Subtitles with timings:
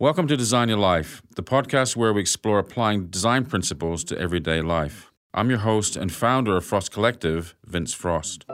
[0.00, 4.62] Welcome to Design Your Life, the podcast where we explore applying design principles to everyday
[4.62, 5.12] life.
[5.34, 8.46] I'm your host and founder of Frost Collective, Vince Frost.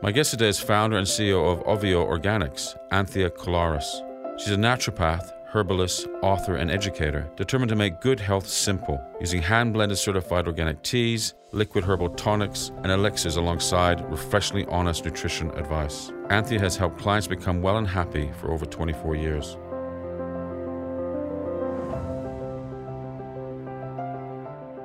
[0.00, 3.90] My guest today is founder and CEO of Ovvio Organics, Anthea Kollaris.
[4.38, 9.74] She's a naturopath, herbalist, author, and educator determined to make good health simple using hand
[9.74, 16.10] blended certified organic teas, liquid herbal tonics, and elixirs alongside refreshingly honest nutrition advice.
[16.30, 19.58] Anthea has helped clients become well and happy for over 24 years.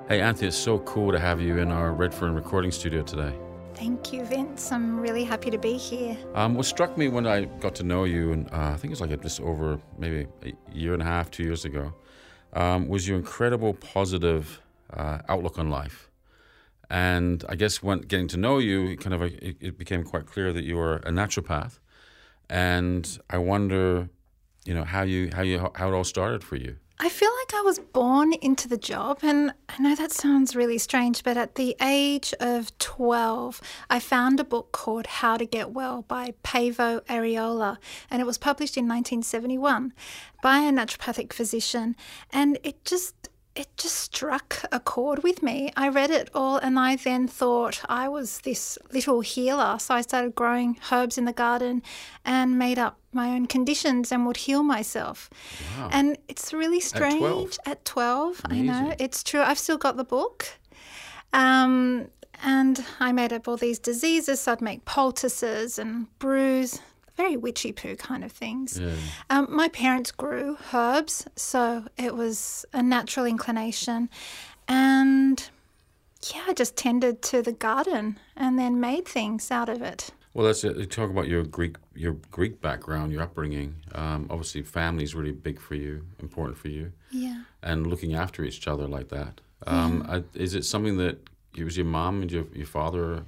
[0.09, 3.34] Hey, Anthea, it's so cool to have you in our Redfern recording studio today.
[3.77, 4.72] Thank you, Vince.
[4.72, 6.17] I'm really happy to be here.
[6.34, 9.00] Um, what struck me when I got to know you, and uh, I think it
[9.00, 11.94] was like just over maybe a year and a half, two years ago,
[12.53, 14.59] um, was your incredible positive
[14.91, 16.09] uh, outlook on life.
[16.90, 20.52] And I guess when getting to know you, kind of it, it became quite clear
[20.53, 21.78] that you were a naturopath.
[22.50, 24.09] And I wonder,
[24.66, 26.78] you know, how you how you how it all started for you.
[27.00, 30.80] I feel like I was born into the job, and I know that sounds really
[30.80, 35.70] strange, but at the age of 12, I found a book called How to Get
[35.70, 37.78] Well by Paavo Airola,
[38.09, 39.94] and it was published in 1971
[40.42, 41.95] by a naturopathic physician,
[42.34, 45.72] and it just it just struck a chord with me.
[45.75, 49.77] I read it all and I then thought I was this little healer.
[49.80, 51.81] So I started growing herbs in the garden
[52.23, 55.30] and made up my own conditions and would heal myself.
[55.75, 55.89] Wow.
[55.91, 57.59] And it's really strange at 12.
[57.66, 58.94] At 12 I know.
[59.00, 59.41] It's true.
[59.41, 60.45] I've still got the book.
[61.33, 62.09] Um,
[62.44, 64.41] and I made up all these diseases.
[64.41, 66.80] So I'd make poultices and brews
[67.17, 68.79] very witchy poo kind of things.
[68.79, 68.93] Yeah.
[69.29, 74.09] Um, my parents grew herbs, so it was a natural inclination.
[74.67, 75.49] And
[76.33, 80.11] yeah, I just tended to the garden and then made things out of it.
[80.33, 80.77] Well, that's it.
[80.77, 83.75] You talk about your Greek, your Greek background, your upbringing.
[83.95, 86.91] Um, obviously, family is really big for you, important for you.
[87.09, 87.41] Yeah.
[87.63, 89.41] And looking after each other like that.
[89.66, 90.17] Um, yeah.
[90.17, 91.27] I, is it something that
[91.57, 93.23] it was your mom and your your father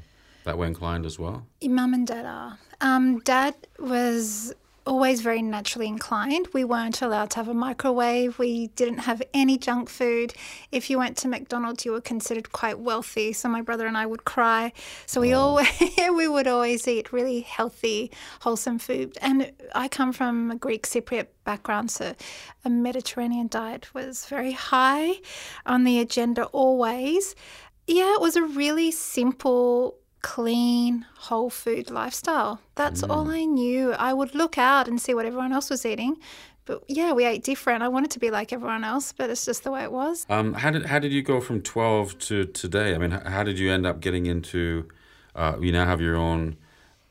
[0.50, 1.46] that way inclined as well?
[1.64, 2.58] Mum and dad are.
[2.82, 4.52] Um, dad was
[4.88, 6.48] always very naturally inclined.
[6.54, 8.40] We weren't allowed to have a microwave.
[8.40, 10.34] We didn't have any junk food.
[10.72, 13.32] If you went to McDonald's, you were considered quite wealthy.
[13.32, 14.74] So my brother and I would cry.
[15.06, 15.40] So we oh.
[15.40, 15.70] always
[16.16, 18.12] we would always eat really healthy,
[18.42, 19.16] wholesome food.
[19.22, 22.16] And I come from a Greek Cypriot background, so
[22.66, 25.14] a Mediterranean diet was very high
[25.68, 27.36] on the agenda always.
[27.86, 32.60] Yeah, it was a really simple clean, whole food lifestyle.
[32.76, 33.10] That's mm.
[33.10, 33.94] all I knew.
[33.94, 36.18] I would look out and see what everyone else was eating.
[36.66, 37.82] But yeah, we ate different.
[37.82, 40.26] I wanted to be like everyone else, but it's just the way it was.
[40.30, 42.94] Um, how did how did you go from twelve to today?
[42.94, 44.88] I mean, how did you end up getting into?
[45.36, 46.58] Uh, you now have your own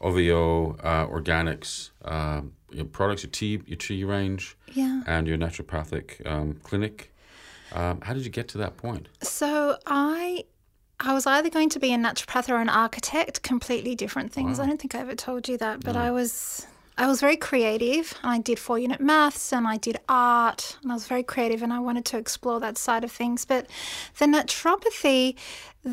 [0.00, 6.24] Ovvio uh, organics uh, your products, your tea, your tea range, yeah, and your naturopathic
[6.26, 7.12] um, clinic.
[7.72, 9.08] Um, how did you get to that point?
[9.22, 10.44] So I
[11.00, 14.58] I was either going to be a naturopath or an architect, completely different things.
[14.58, 14.64] Wow.
[14.64, 16.00] I don't think I ever told you that, but no.
[16.00, 16.66] I was
[16.98, 18.12] I was very creative.
[18.22, 21.62] and I did four unit maths and I did art and I was very creative
[21.62, 23.44] and I wanted to explore that side of things.
[23.44, 23.66] But
[24.18, 25.36] the naturopathy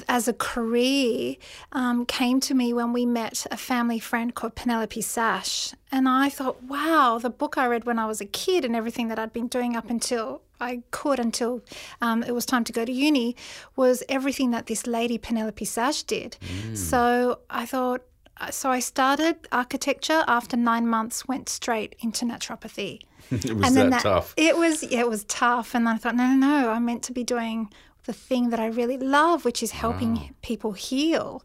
[0.07, 1.35] as a career
[1.71, 5.77] um, came to me when we met a family friend called Penelope Sach.
[5.91, 9.07] And I thought, wow, the book I read when I was a kid and everything
[9.09, 11.61] that I'd been doing up until I could until
[12.01, 13.35] um, it was time to go to uni
[13.75, 16.37] was everything that this lady Penelope Sach did.
[16.41, 16.75] Mm.
[16.77, 18.01] So I thought,
[18.51, 20.23] so I started architecture.
[20.27, 23.01] After nine months, went straight into naturopathy.
[23.31, 24.33] it was and that, that, tough.
[24.37, 24.83] It was.
[24.83, 25.73] Yeah, it was tough.
[25.73, 26.69] And then I thought, no, no, no.
[26.71, 27.69] I'm meant to be doing
[28.05, 30.29] the thing that I really love, which is helping wow.
[30.41, 31.43] people heal.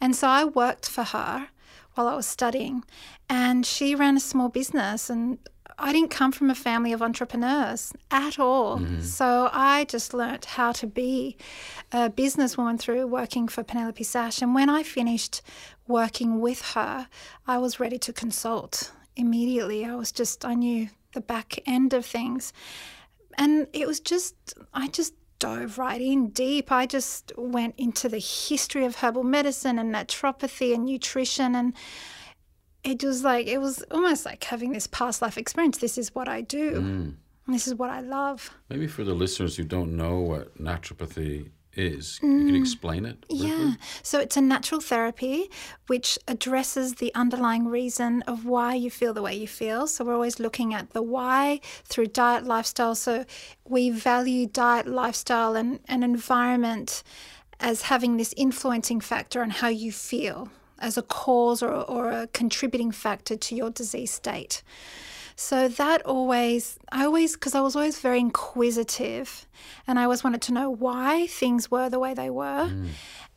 [0.00, 1.48] And so I worked for her
[1.94, 2.84] while I was studying,
[3.28, 5.38] and she ran a small business and.
[5.82, 8.80] I didn't come from a family of entrepreneurs at all.
[8.80, 9.00] Mm-hmm.
[9.00, 11.38] So I just learnt how to be
[11.90, 14.42] a businesswoman through working for Penelope Sach.
[14.42, 15.40] And when I finished
[15.90, 17.08] working with her,
[17.46, 19.84] I was ready to consult immediately.
[19.84, 22.52] I was just, I knew the back end of things.
[23.36, 24.34] And it was just,
[24.72, 26.70] I just dove right in deep.
[26.70, 31.54] I just went into the history of herbal medicine and naturopathy and nutrition.
[31.54, 31.74] And
[32.84, 35.78] it was like, it was almost like having this past life experience.
[35.78, 36.72] This is what I do.
[36.80, 37.14] Mm.
[37.48, 38.50] This is what I love.
[38.68, 41.50] Maybe for the listeners who don't know what naturopathy
[41.80, 42.20] is.
[42.22, 43.26] Mm, you can explain it?
[43.28, 43.48] Briefly?
[43.48, 43.74] Yeah.
[44.02, 45.50] So it's a natural therapy
[45.86, 49.86] which addresses the underlying reason of why you feel the way you feel.
[49.86, 52.94] So we're always looking at the why through diet, lifestyle.
[52.94, 53.24] So
[53.64, 57.02] we value diet, lifestyle, and, and environment
[57.58, 60.48] as having this influencing factor on how you feel
[60.78, 64.62] as a cause or, or a contributing factor to your disease state.
[65.40, 69.46] So that always, I always, because I was always very inquisitive
[69.86, 72.68] and I always wanted to know why things were the way they were.
[72.68, 72.88] Mm.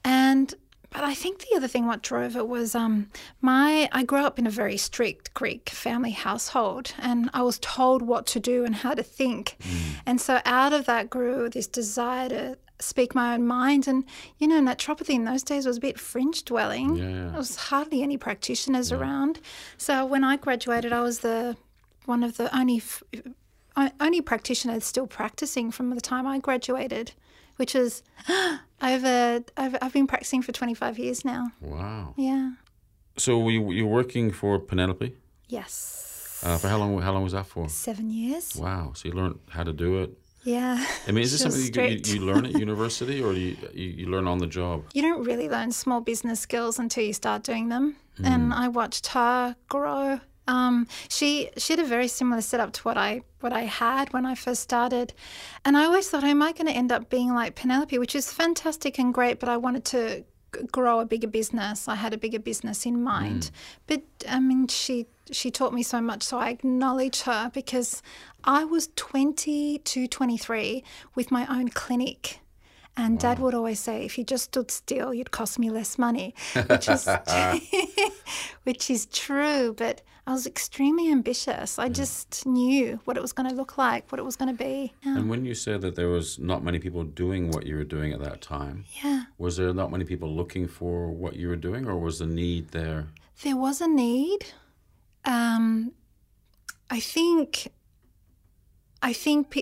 [0.04, 0.54] And
[0.90, 3.10] but I think the other thing what drove it was um,
[3.40, 8.02] my I grew up in a very strict Greek family household, and I was told
[8.02, 9.96] what to do and how to think, mm.
[10.06, 13.88] and so out of that grew this desire to speak my own mind.
[13.88, 14.04] And
[14.38, 16.98] you know, naturopathy in those days was a bit fringe dwelling.
[16.98, 17.30] Yeah.
[17.30, 18.98] There was hardly any practitioners yeah.
[18.98, 19.40] around.
[19.78, 21.56] So when I graduated, I was the
[22.06, 22.82] one of the only
[24.00, 27.14] only practitioners still practicing from the time I graduated
[27.58, 28.04] which is
[28.82, 31.52] over, over I've been practicing for 25 years now.
[31.62, 32.14] Wow.
[32.18, 32.52] Yeah.
[33.18, 35.16] So you you're working for Penelope?
[35.48, 36.42] Yes.
[36.44, 37.00] Uh, for how long?
[37.02, 37.70] How long was that for?
[37.70, 38.56] Seven years.
[38.56, 38.94] Wow.
[38.96, 40.12] So you learned how to do it.
[40.44, 40.86] Yeah.
[41.08, 44.06] I mean, is this something you, you, you, learn at university or you, you, you
[44.08, 44.84] learn on the job?
[44.94, 47.96] You don't really learn small business skills until you start doing them.
[48.20, 48.28] Mm.
[48.28, 52.98] And I watched her grow um, she she had a very similar setup to what
[52.98, 55.14] I what I had when I first started,
[55.64, 58.32] and I always thought, am I going to end up being like Penelope, which is
[58.32, 60.24] fantastic and great, but I wanted to
[60.72, 61.88] grow a bigger business.
[61.88, 63.52] I had a bigger business in mind, mm.
[63.88, 68.02] but I mean, she she taught me so much, so I acknowledge her because
[68.44, 70.84] I was twenty to twenty three
[71.16, 72.40] with my own clinic.
[72.96, 73.30] And wow.
[73.30, 76.36] dad would always say, if you just stood still, you'd cost me less money,
[76.68, 77.10] which is,
[78.66, 79.74] which is true.
[79.76, 81.78] But I was extremely ambitious.
[81.78, 81.90] I yeah.
[81.90, 84.94] just knew what it was going to look like, what it was going to be.
[85.04, 85.18] Yeah.
[85.18, 88.14] And when you said that there was not many people doing what you were doing
[88.14, 91.88] at that time, yeah, was there not many people looking for what you were doing,
[91.88, 93.10] or was the need there?
[93.44, 94.46] There was a need.
[95.26, 95.92] Um,
[96.90, 97.72] I think.
[99.02, 99.54] I think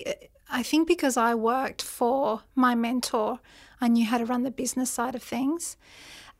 [0.48, 3.40] I think because I worked for my mentor,
[3.80, 5.76] I knew how to run the business side of things.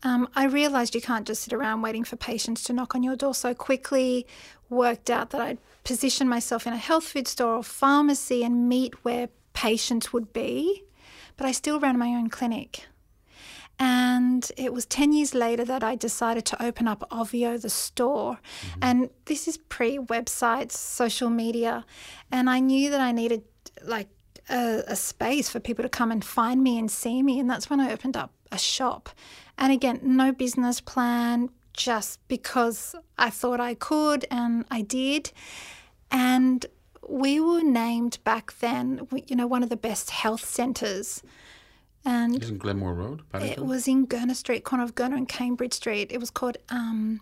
[0.02, 3.16] Um, I realized you can't just sit around waiting for patients to knock on your
[3.16, 4.26] door so quickly.
[4.68, 9.04] Worked out that I'd position myself in a health food store or pharmacy and meet
[9.04, 10.84] where patients would be,
[11.36, 12.86] but I still ran my own clinic.
[13.78, 18.34] And it was 10 years later that I decided to open up Ovvio, the store.
[18.34, 18.78] Mm-hmm.
[18.82, 21.84] And this is pre websites, social media.
[22.30, 23.42] And I knew that I needed
[23.82, 24.08] like
[24.48, 27.40] a, a, space for people to come and find me and see me.
[27.40, 29.10] And that's when I opened up a shop.
[29.58, 35.32] And again, no business plan, just because I thought I could and I did.
[36.10, 36.66] And
[37.08, 41.22] we were named back then, you know, one of the best health centres.
[42.04, 43.62] And in Glenmore Road, Paddington?
[43.62, 46.10] It was in Gurner Street, corner of Gurner and Cambridge Street.
[46.10, 47.20] It was called um,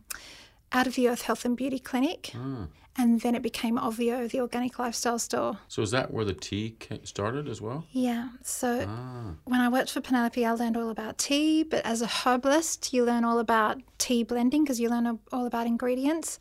[0.73, 2.33] Out of the Earth Health and Beauty Clinic.
[2.35, 5.59] Ah and then it became Ovvio, the organic lifestyle store.
[5.69, 7.85] So is that where the tea started as well?
[7.93, 8.31] Yeah.
[8.43, 9.35] So ah.
[9.45, 11.63] when I worked for Penelope, I learned all about tea.
[11.63, 15.67] But as a herbalist, you learn all about tea blending because you learn all about
[15.67, 16.39] ingredients.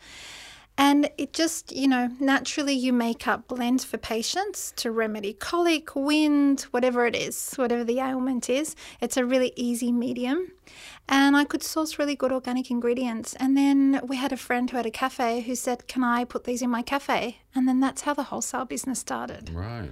[0.80, 5.94] And it just, you know, naturally you make up blends for patients to remedy colic,
[5.94, 8.78] wind, whatever it is, whatever the ailment is.
[9.02, 10.54] It's a really easy medium.
[11.10, 13.36] And I could source really good organic ingredients.
[13.42, 16.46] And then we had a friend who had a cafe who said, Can I put
[16.46, 17.40] these in my cafe?
[17.54, 19.50] And then that's how the wholesale business started.
[19.50, 19.92] Right.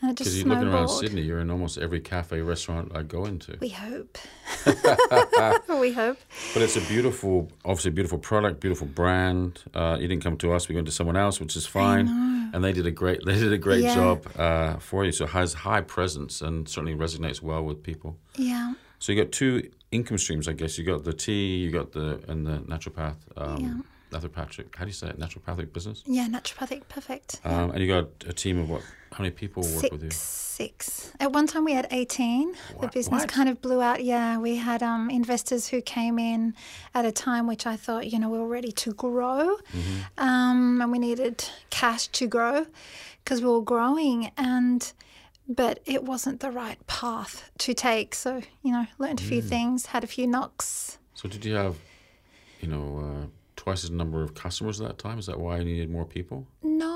[0.00, 3.58] Because you're looking around Sydney, you're in almost every cafe, restaurant I go into.
[3.60, 4.16] We hope.
[4.66, 6.18] we hope.
[6.54, 9.62] But it's a beautiful, obviously, beautiful product, beautiful brand.
[9.74, 12.08] Uh, you didn't come to us; we went to someone else, which is fine.
[12.52, 13.94] And they did a great, they did a great yeah.
[13.94, 15.12] job uh, for you.
[15.12, 18.16] So it has high presence and certainly resonates well with people.
[18.36, 18.74] Yeah.
[18.98, 20.78] So you got two income streams, I guess.
[20.78, 23.16] You got the tea, you got the and the naturopath.
[23.36, 23.74] Um, yeah
[24.10, 24.74] naturopathic.
[24.74, 25.20] How do you say it?
[25.20, 26.02] Naturopathic business.
[26.04, 26.88] Yeah, naturopathic.
[26.88, 27.40] Perfect.
[27.44, 27.70] Um.
[27.70, 28.82] And you got a team of what?
[29.12, 30.10] How many people six, work with you?
[30.10, 31.12] Six.
[31.18, 32.54] At one time, we had eighteen.
[32.74, 32.82] What?
[32.82, 33.28] The business what?
[33.28, 34.04] kind of blew out.
[34.04, 36.54] Yeah, we had um, investors who came in
[36.94, 40.22] at a time which I thought, you know, we were ready to grow, mm-hmm.
[40.22, 42.66] um, and we needed cash to grow
[43.24, 44.92] because we were growing and
[45.50, 48.14] but it wasn't the right path to take.
[48.14, 49.48] So, you know, learned a few mm.
[49.48, 50.98] things, had a few knocks.
[51.14, 51.76] So, did you have,
[52.60, 53.26] you know, uh,
[53.56, 55.18] twice as number of customers at that time?
[55.18, 56.46] Is that why you needed more people?
[56.62, 56.89] No,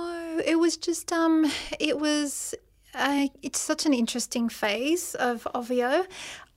[0.64, 1.44] was just um,
[1.78, 2.54] it was
[2.94, 6.06] uh, it's such an interesting phase of Ovvio.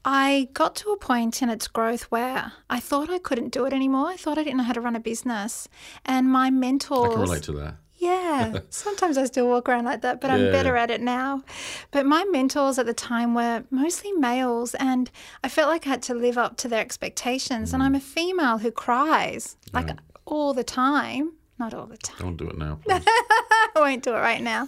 [0.06, 3.74] I got to a point in its growth where I thought I couldn't do it
[3.74, 4.08] anymore.
[4.08, 5.68] I thought I didn't know how to run a business,
[6.06, 7.10] and my mentors.
[7.10, 7.76] I can relate to that.
[7.98, 11.44] Yeah, sometimes I still walk around like that, but I'm better at it now.
[11.92, 15.12] But my mentors at the time were mostly males, and
[15.44, 17.72] I felt like I had to live up to their expectations.
[17.72, 17.74] Mm.
[17.74, 19.96] And I'm a female who cries like yeah.
[20.24, 21.34] all the time.
[21.60, 22.18] Not all the time.
[22.20, 22.80] Don't do it now.
[22.90, 24.68] I won't do it right now.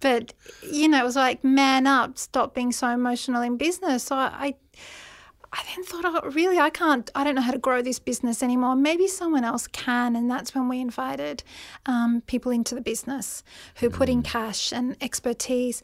[0.00, 0.34] But,
[0.70, 4.04] you know, it was like, man up, stop being so emotional in business.
[4.04, 4.54] So I,
[5.52, 8.42] I then thought, oh, really, I can't, I don't know how to grow this business
[8.42, 8.74] anymore.
[8.74, 10.16] Maybe someone else can.
[10.16, 11.44] And that's when we invited
[11.86, 13.44] um, people into the business
[13.76, 15.82] who put in cash and expertise.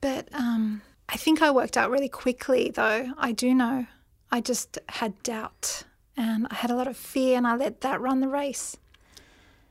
[0.00, 3.12] But um, I think I worked out really quickly, though.
[3.18, 3.86] I do know.
[4.32, 5.84] I just had doubt
[6.16, 8.76] and I had a lot of fear and I let that run the race.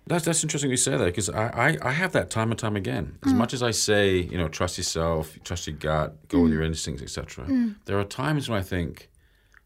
[0.09, 2.75] That's that's interesting you say that because I, I, I have that time and time
[2.75, 3.19] again.
[3.25, 6.63] As much as I say, you know, trust yourself, trust your gut, go with your
[6.63, 7.45] instincts, etc.
[7.85, 9.09] There are times when I think,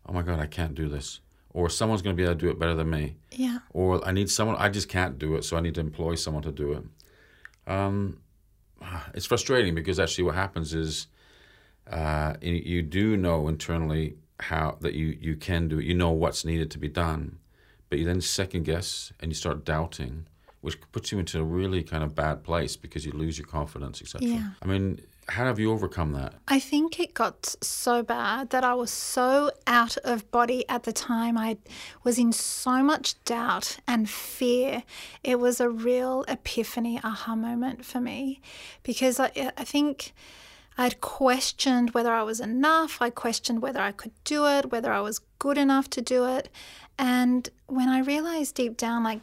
[0.07, 1.21] oh my god, I can't do this,
[1.53, 3.59] or someone's going to be able to do it better than me, Yeah.
[3.71, 6.43] or I need someone, I just can't do it, so I need to employ someone
[6.43, 6.83] to do it.
[7.71, 8.19] Um,
[9.13, 11.07] it's frustrating because actually what happens is
[11.89, 15.85] uh, you, you do know internally how that you, you can do it.
[15.85, 17.37] You know what's needed to be done,
[17.89, 20.27] but you then second guess and you start doubting,
[20.63, 24.01] which puts you into a really kind of bad place because you lose your confidence,
[24.01, 24.25] etc.
[24.25, 24.47] Yeah.
[24.61, 26.35] I mean, how have you overcome that?
[26.47, 30.93] I think it got so bad that I was so out of body at the
[30.93, 31.37] time.
[31.37, 31.57] I
[32.05, 34.83] was in so much doubt and fear.
[35.21, 38.39] It was a real epiphany, aha moment for me
[38.83, 40.13] because I, I think
[40.77, 43.01] I'd questioned whether I was enough.
[43.01, 46.47] I questioned whether I could do it, whether I was good enough to do it.
[46.97, 49.19] And when I realized deep down, like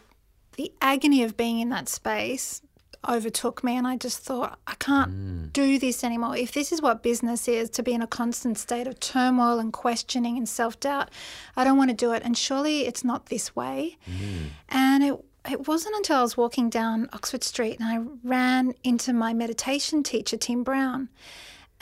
[0.61, 2.61] the agony of being in that space
[3.09, 5.53] overtook me and I just thought I can't mm.
[5.55, 6.37] do this anymore.
[6.37, 9.73] If this is what business is to be in a constant state of turmoil and
[9.73, 11.11] questioning and self-doubt,
[11.57, 13.97] I don't want to do it and surely it's not this way.
[14.07, 14.49] Mm.
[14.69, 19.15] And it it wasn't until I was walking down Oxford Street and I ran into
[19.15, 21.09] my meditation teacher Tim Brown.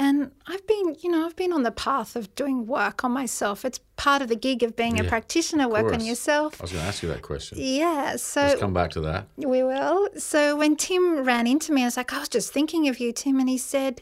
[0.00, 3.64] And I've been, you know, I've been on the path of doing work on myself.
[3.64, 6.61] It's part of the gig of being a practitioner, work on yourself.
[6.61, 7.59] I was going to ask you that question.
[7.61, 9.26] Yeah, so Let's come back to that.
[9.37, 10.09] we will.
[10.17, 13.12] So when Tim ran into me, I was like, I was just thinking of you,
[13.12, 13.97] Tim, and he said,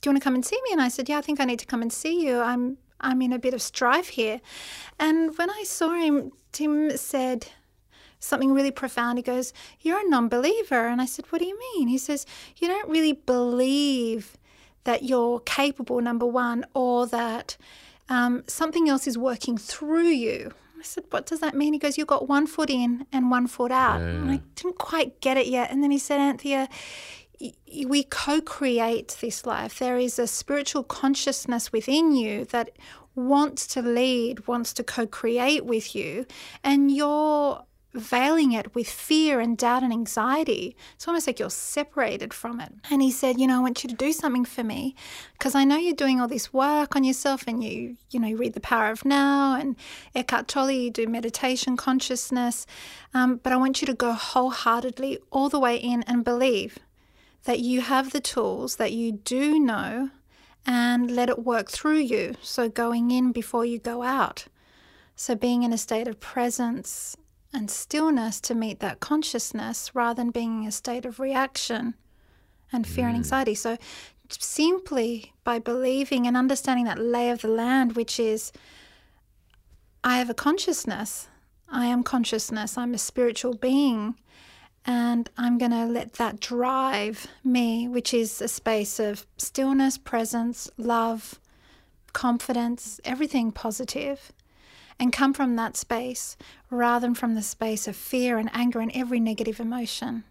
[0.00, 1.44] "Do you want to come and see me?" And I said, "Yeah, I think I
[1.44, 2.38] need to come and see you.
[2.40, 4.40] I'm I'm in a bit of strife here."
[5.00, 7.48] And when I saw him, Tim said
[8.20, 9.18] something really profound.
[9.18, 12.24] He goes, "You're a non-believer," and I said, "What do you mean?" He says,
[12.58, 14.36] "You don't really believe
[14.84, 17.56] that you're capable, number one, or that."
[18.08, 20.52] Um, something else is working through you.
[20.80, 21.72] I said, What does that mean?
[21.72, 24.00] He goes, You've got one foot in and one foot out.
[24.00, 25.70] And I didn't quite get it yet.
[25.70, 26.68] And then he said, Anthea,
[27.86, 29.78] we co create this life.
[29.78, 32.70] There is a spiritual consciousness within you that
[33.14, 36.26] wants to lead, wants to co create with you.
[36.64, 40.76] And you're veiling it with fear and doubt and anxiety.
[40.94, 42.72] It's almost like you're separated from it.
[42.90, 44.94] And he said, you know, I want you to do something for me
[45.32, 48.36] because I know you're doing all this work on yourself and you, you know, you
[48.36, 49.76] read The Power of Now and
[50.14, 52.66] Eckhart Tolle, you do meditation, consciousness.
[53.12, 56.78] Um, but I want you to go wholeheartedly all the way in and believe
[57.44, 60.10] that you have the tools that you do know
[60.66, 62.34] and let it work through you.
[62.42, 64.46] So going in before you go out.
[65.16, 67.16] So being in a state of presence
[67.52, 71.94] and stillness to meet that consciousness rather than being in a state of reaction
[72.72, 73.18] and fear and mm.
[73.18, 73.54] anxiety.
[73.54, 73.76] So
[74.28, 78.52] simply by believing and understanding that lay of the land, which is
[80.04, 81.28] I have a consciousness,
[81.68, 84.14] I am consciousness, I'm a spiritual being.
[84.86, 90.70] And I'm going to let that drive me, which is a space of stillness, presence,
[90.78, 91.38] love,
[92.14, 94.32] confidence, everything positive
[95.00, 96.36] and come from that space
[96.70, 100.22] rather than from the space of fear and anger and every negative emotion.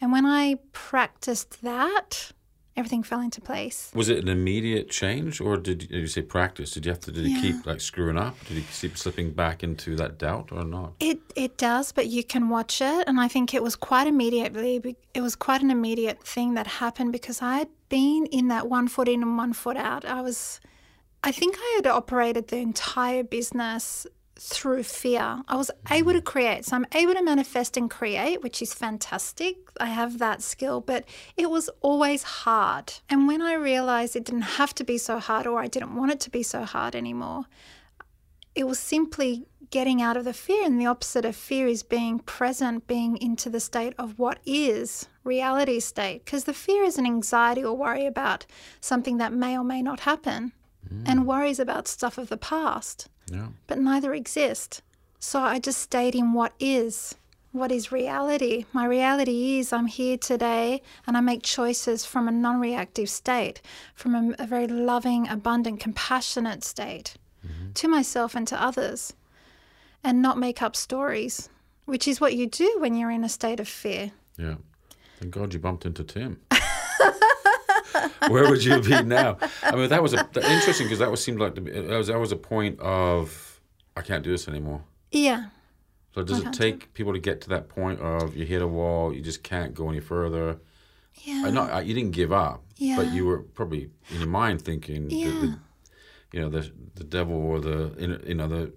[0.00, 2.30] And when I practiced that,
[2.76, 3.90] everything fell into place.
[3.94, 6.70] Was it an immediate change, or did you, you say practice?
[6.72, 7.12] Did you have to?
[7.12, 7.40] Did you Yeah.
[7.40, 8.36] keep like screwing up?
[8.46, 10.92] Did you keep slipping back into that doubt, or not?
[11.00, 14.96] It it does, but you can watch it, and I think it was quite immediately.
[15.12, 18.86] It was quite an immediate thing that happened because I had been in that one
[18.88, 20.04] foot in and one foot out.
[20.04, 20.60] I was,
[21.26, 24.06] I think I had operated the entire business
[24.38, 25.40] through fear.
[25.48, 26.26] I was able to mm-hmm.
[26.26, 29.56] create, so I'm able to manifest and create, which is fantastic.
[29.80, 31.06] I have that skill, but
[31.38, 32.92] it was always hard.
[33.08, 36.12] And when I realized it didn't have to be so hard, or I didn't want
[36.12, 37.46] it to be so hard anymore,
[38.54, 40.66] it was simply getting out of the fear.
[40.66, 45.08] And the opposite of fear is being present, being into the state of what is
[45.24, 46.26] reality state.
[46.26, 48.44] Because the fear is an anxiety or worry about
[48.82, 50.52] something that may or may not happen,
[51.06, 51.24] and mm.
[51.24, 53.48] worries about stuff of the past, Yeah.
[53.66, 54.82] but neither exist.
[55.18, 57.14] So I just stayed in what is.
[57.52, 58.64] What is reality?
[58.72, 63.62] My reality is I'm here today and I make choices from a non reactive state,
[63.94, 67.14] from a, a very loving, abundant, compassionate state
[67.46, 67.72] mm-hmm.
[67.72, 69.12] to myself and to others,
[70.02, 71.48] and not make up stories,
[71.84, 74.10] which is what you do when you're in a state of fear.
[74.36, 74.56] Yeah.
[75.20, 76.40] Thank God you bumped into Tim.
[78.28, 79.38] Where would you be now?
[79.62, 82.06] I mean, that was a, that, interesting because that was seemed like the, that was
[82.08, 83.60] that was a point of
[83.96, 84.82] I can't do this anymore.
[85.10, 85.46] Yeah.
[86.14, 89.12] So does it take people to get to that point of you hit a wall,
[89.12, 90.58] you just can't go any further?
[91.22, 91.50] Yeah.
[91.50, 92.96] Not you didn't give up, yeah.
[92.96, 95.28] but you were probably in your mind thinking, Yeah.
[95.28, 95.58] the,
[96.32, 98.72] you know, the the devil or the you know the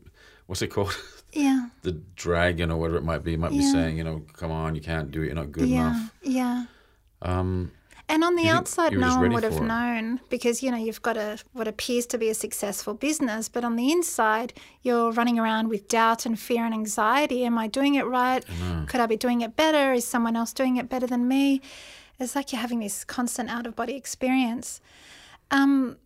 [0.47, 0.95] what's it called,
[1.33, 1.67] Yeah.
[1.83, 4.81] the dragon or whatever it might be, might be saying, you know, come on, you
[4.81, 5.89] can't do it, you're not good Yeah.
[5.89, 6.13] enough.
[6.23, 6.65] Yeah.
[7.21, 7.71] Um,
[8.09, 9.63] And on the outside, no one would have it?
[9.63, 13.65] known because you know you've got a what appears to be a successful business, but
[13.65, 17.43] on the inside, you're running around with doubt and fear and anxiety.
[17.43, 18.45] Am I doing it right?
[18.87, 19.91] Could I be doing it better?
[19.91, 21.61] Is someone else doing it better than me?
[22.19, 24.79] It's like you're having this constant out of body experience.
[25.51, 25.97] Um,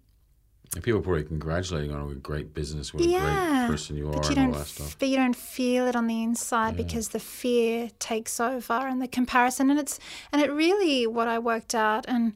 [0.74, 4.30] and people probably congratulating on a great business, what a great person you are, but
[4.30, 4.96] you and all don't that stuff.
[5.02, 9.08] f- you don't feel it on the inside because the fear takes over and the
[9.08, 9.70] comparison.
[9.70, 10.00] And it's
[10.32, 12.34] and it really what I worked out and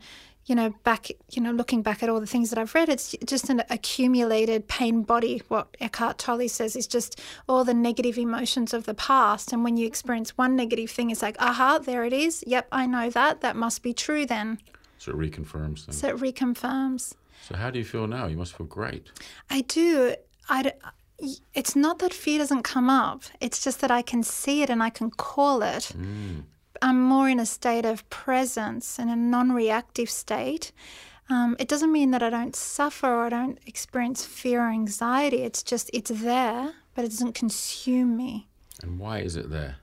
[0.47, 3.15] you know back you know looking back at all the things that I've read it's
[3.25, 5.41] just an accumulated pain body.
[5.47, 9.53] What Eckhart Tolle says is just all the negative emotions of the past.
[9.53, 12.43] And when you experience one negative thing it's like aha there it is.
[12.45, 13.39] Yep I know that.
[13.39, 14.59] That must be true then.
[14.97, 15.97] So it reconfirms things.
[15.99, 17.13] so it reconfirms
[17.47, 18.25] So how do you feel now?
[18.25, 19.11] You must feel great.
[19.51, 20.15] I do.
[20.49, 20.73] I
[21.53, 23.23] it's not that fear doesn't come up.
[23.39, 25.91] It's just that I can see it and I can call it.
[26.81, 30.71] I'm more in a state of presence and a non-reactive state.
[31.29, 35.43] Um, it doesn't mean that I don't suffer or I don't experience fear or anxiety.
[35.43, 38.47] It's just it's there, but it doesn't consume me.
[38.81, 39.77] And why is it there?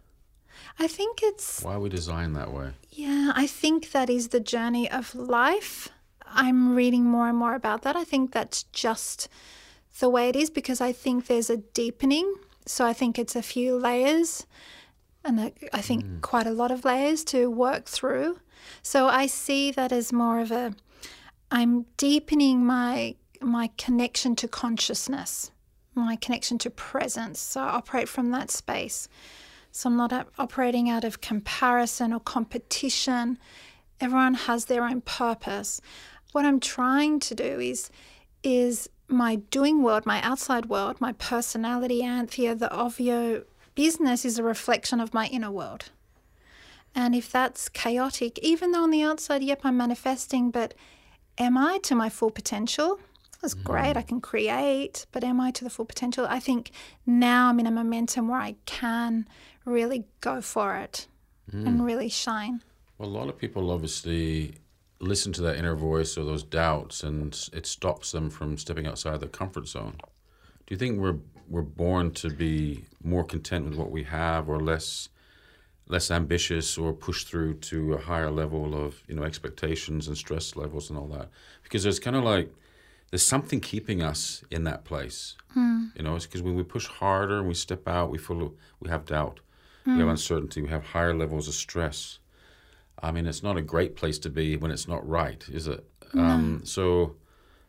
[0.78, 2.72] I think it's Why are we designed that way?
[2.90, 5.88] Yeah, I think that is the journey of life.
[6.34, 7.96] I'm reading more and more about that.
[7.96, 9.28] I think that's just
[9.98, 12.34] the way it is because I think there's a deepening.
[12.66, 14.46] So I think it's a few layers,
[15.24, 16.20] and I I think mm.
[16.20, 18.38] quite a lot of layers to work through.
[18.82, 20.74] So I see that as more of a
[21.50, 25.50] I'm deepening my my connection to consciousness,
[25.94, 27.40] my connection to presence.
[27.40, 29.08] So I operate from that space.
[29.72, 33.38] So I'm not operating out of comparison or competition.
[34.00, 35.80] Everyone has their own purpose.
[36.32, 37.90] What I'm trying to do is
[38.42, 44.42] is my doing world, my outside world, my personality, Anthea, the Ovvio business is a
[44.42, 45.90] reflection of my inner world.
[46.94, 50.74] And if that's chaotic, even though on the outside, yep, I'm manifesting, but
[51.38, 52.98] am I to my full potential?
[53.40, 53.64] That's mm-hmm.
[53.64, 53.96] great.
[53.96, 56.26] I can create, but am I to the full potential?
[56.28, 56.70] I think
[57.06, 59.26] now I'm in a momentum where I can
[59.64, 61.06] really go for it
[61.52, 61.66] mm.
[61.66, 62.62] and really shine.
[62.98, 64.54] Well, a lot of people obviously
[65.02, 69.20] listen to that inner voice or those doubts, and it stops them from stepping outside
[69.20, 69.96] their comfort zone.
[70.66, 74.60] Do you think we're we're born to be more content with what we have, or
[74.60, 75.08] less
[75.88, 80.56] less ambitious, or push through to a higher level of you know expectations and stress
[80.56, 81.28] levels and all that?
[81.62, 82.54] Because there's kind of like
[83.10, 85.36] there's something keeping us in that place.
[85.52, 85.86] Hmm.
[85.96, 88.88] You know, it's because when we push harder and we step out, we feel we
[88.88, 89.40] have doubt,
[89.84, 90.10] we have hmm.
[90.10, 92.20] uncertainty, we have higher levels of stress.
[93.02, 95.84] I mean, it's not a great place to be when it's not right, is it?
[96.14, 97.16] Um, so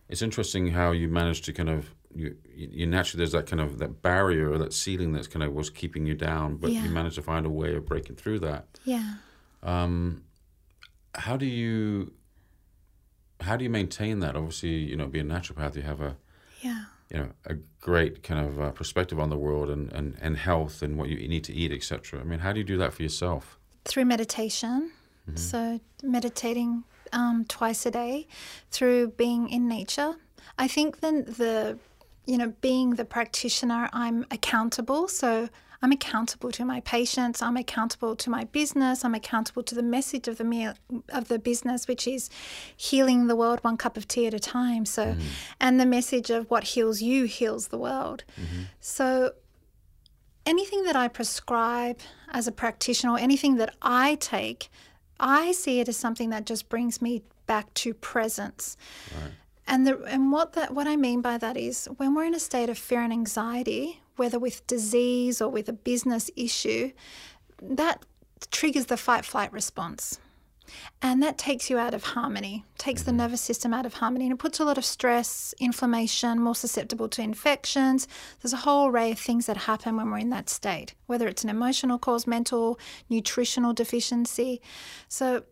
[0.09, 3.79] it's interesting how you managed to kind of you, you naturally there's that kind of
[3.79, 6.83] that barrier or that ceiling that's kind of was keeping you down, but Yeah.
[6.83, 8.79] you managed to find a way of breaking through that.
[8.83, 9.15] Yeah.
[11.15, 12.13] How do you
[13.41, 14.35] how do you maintain that?
[14.35, 16.17] Obviously, you know, being a naturopath, you have a
[16.61, 16.85] Yeah.
[17.11, 20.81] you know a great kind of uh, perspective on the world and, and, and health
[20.81, 22.19] and what you need to eat, etc.
[22.19, 23.57] I mean, how do you do that for yourself?
[23.85, 24.91] through meditation.
[25.27, 25.37] Mm-hmm.
[25.37, 28.27] So, meditating um, twice a day,
[28.71, 30.15] through being in nature.
[30.57, 31.77] I think then the,
[32.25, 35.07] you know, being the practitioner, I'm accountable.
[35.07, 35.49] So,
[35.83, 37.41] I'm accountable to my patients.
[37.41, 39.03] I'm accountable to my business.
[39.03, 40.75] I'm accountable to the message of the meal
[41.09, 42.29] of the business, which is
[42.77, 44.85] healing the world one cup of tea at a time.
[44.85, 45.27] So, mm-hmm.
[45.59, 48.23] and the message of what heals you heals the world.
[48.39, 48.63] Mm-hmm.
[48.79, 49.33] So,
[50.45, 51.99] anything that I prescribe
[52.31, 54.69] as a practitioner or anything that I take,
[55.23, 58.77] I see it as something that just brings me back to presence.
[59.65, 62.39] And the and what that what I mean by that is when we're in a
[62.39, 66.91] state of fear and anxiety, whether with disease or with a business issue,
[67.61, 68.05] that
[68.51, 70.19] triggers the fight flight response.
[71.01, 73.17] And that takes you out of harmony, takes the mm.
[73.17, 77.09] nervous system out of harmony, and it puts a lot of stress, inflammation, more susceptible
[77.09, 78.07] to infections.
[78.41, 81.43] There's a whole array of things that happen when we're in that state, whether it's
[81.43, 84.61] an emotional cause, mental, nutritional deficiency.
[85.07, 85.43] So,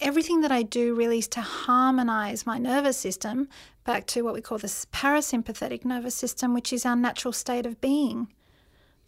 [0.00, 3.48] everything that I do really is to harmonize my nervous system
[3.84, 7.80] back to what we call the parasympathetic nervous system, which is our natural state of
[7.80, 8.28] being.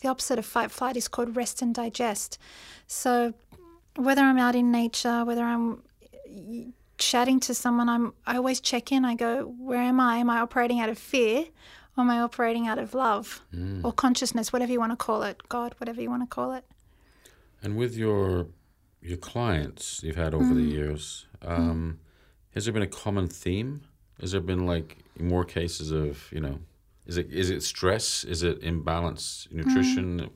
[0.01, 2.39] The opposite of fight flight is called rest and digest.
[2.87, 3.35] So,
[4.01, 5.83] whether I'm out in nature, whether I'm
[6.99, 9.05] chatting to someone, I'm I always check in.
[9.05, 10.17] I go, where am I?
[10.19, 11.47] Am I operating out of fear,
[11.97, 13.85] or am I operating out of love Mm.
[13.85, 16.65] or consciousness, whatever you want to call it, God, whatever you want to call it.
[17.63, 18.47] And with your
[19.03, 22.01] your clients you've had over the years, um,
[22.55, 23.81] has there been a common theme?
[24.21, 26.59] Has there been like more cases of you know,
[27.07, 28.25] is it is it stress?
[28.25, 30.31] Is it imbalance nutrition?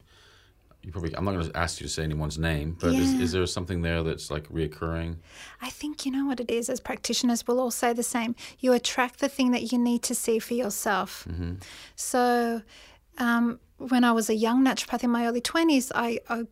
[0.85, 3.23] You probably I'm not going to ask you to say anyone's name, but is, Yeah.
[3.23, 5.17] is there something there that's like reoccurring?
[5.63, 6.69] I think you know what it is.
[6.69, 8.35] As practitioners, we'll all say the same.
[8.59, 11.27] You attract the thing that you need to see for yourself.
[11.97, 12.63] So,
[13.19, 16.45] um, when I was a young naturopath in my early twenties, I, I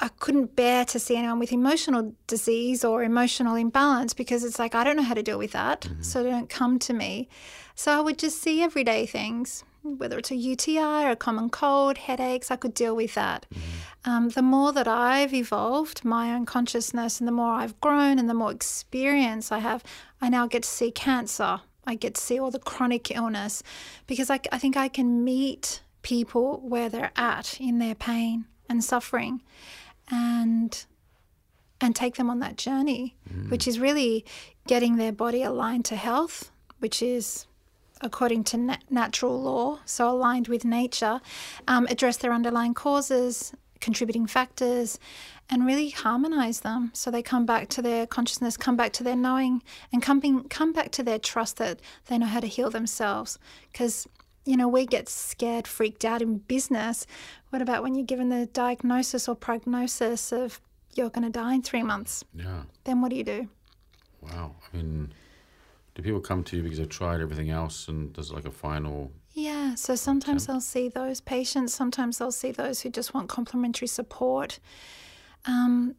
[0.00, 4.74] I couldn't bear to see anyone with emotional disease or emotional imbalance because it's like
[4.74, 7.28] I don't know how to deal with that, so don't come to me.
[7.74, 11.98] So I would just see everyday things, whether it's a UTI or a common cold,
[11.98, 12.50] headaches.
[12.50, 13.46] I could deal with that.
[14.04, 18.28] Um, the more that I've evolved my own consciousness, and the more I've grown, and
[18.28, 19.82] the more experience I have,
[20.20, 21.60] I now get to see cancer.
[21.86, 23.62] I get to see all the chronic illness
[24.06, 28.84] because I, I think I can meet people where they're at in their pain and
[28.84, 29.42] suffering
[30.10, 30.84] and
[31.80, 33.16] and take them on that journey
[33.48, 34.24] which is really
[34.66, 37.46] getting their body aligned to health which is
[38.00, 41.20] according to na- natural law so aligned with nature
[41.66, 44.98] um, address their underlying causes contributing factors
[45.50, 49.16] and really harmonize them so they come back to their consciousness come back to their
[49.16, 52.70] knowing and come, being, come back to their trust that they know how to heal
[52.70, 53.38] themselves
[53.72, 54.06] because
[54.48, 57.06] you know, we get scared, freaked out in business.
[57.50, 60.58] What about when you're given the diagnosis or prognosis of
[60.94, 62.24] you're going to die in three months?
[62.34, 62.62] Yeah.
[62.84, 63.48] Then what do you do?
[64.22, 64.54] Wow.
[64.72, 65.12] I mean,
[65.98, 69.10] do people come to you because they've tried everything else and there's like a final?
[69.32, 73.88] Yeah, so sometimes they'll see those patients, sometimes they'll see those who just want complementary
[73.88, 74.60] support.
[75.44, 75.96] Um,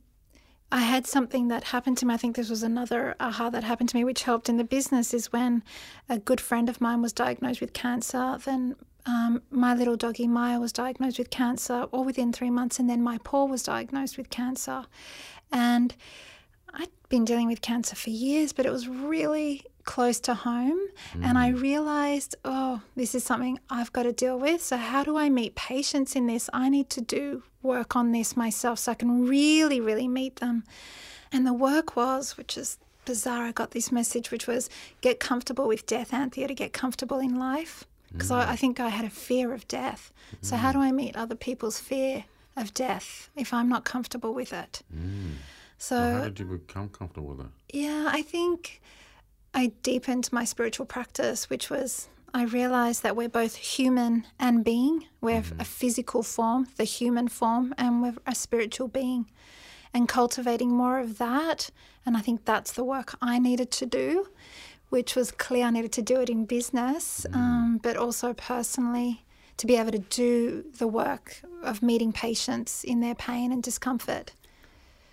[0.71, 2.13] I had something that happened to me.
[2.13, 5.13] I think this was another aha that happened to me, which helped in the business.
[5.13, 5.63] Is when
[6.07, 8.38] a good friend of mine was diagnosed with cancer.
[8.45, 12.79] Then um, my little doggy Maya was diagnosed with cancer, all within three months.
[12.79, 14.85] And then my paw was diagnosed with cancer.
[15.51, 15.95] And
[16.73, 20.80] I'd been dealing with cancer for years, but it was really close to home.
[21.19, 21.60] And I mm.
[21.60, 24.62] realized, oh, this is something I've got to deal with.
[24.62, 26.47] So, how do I meet patients in this?
[26.54, 30.63] I need to do work on this myself so I can really, really meet them.
[31.32, 34.69] And the work was, which is bizarre, I got this message, which was
[35.02, 37.86] get comfortable with death, Anthea, to get comfortable in life.
[38.12, 38.60] Because I, I mm.
[38.60, 40.13] think I had a fear of death.
[40.41, 40.73] So, how mm.
[40.73, 42.25] do I meet other people's fear
[42.56, 44.84] of death if I'm not comfortable with it?
[45.80, 47.52] So, How did you become comfortable with it?
[47.73, 48.82] yeah, I think
[49.53, 55.05] I deepened my spiritual practice, which was I realized that we're both human and being.
[55.19, 59.25] We're a physical form, the human form, and we're a spiritual being.
[59.93, 61.71] And cultivating more of that.
[62.05, 64.27] And I think that's the work I needed to do,
[64.89, 69.25] which was clear I needed to do it in business, um, but also personally
[69.57, 74.33] to be able to do the work of meeting patients in their pain and discomfort.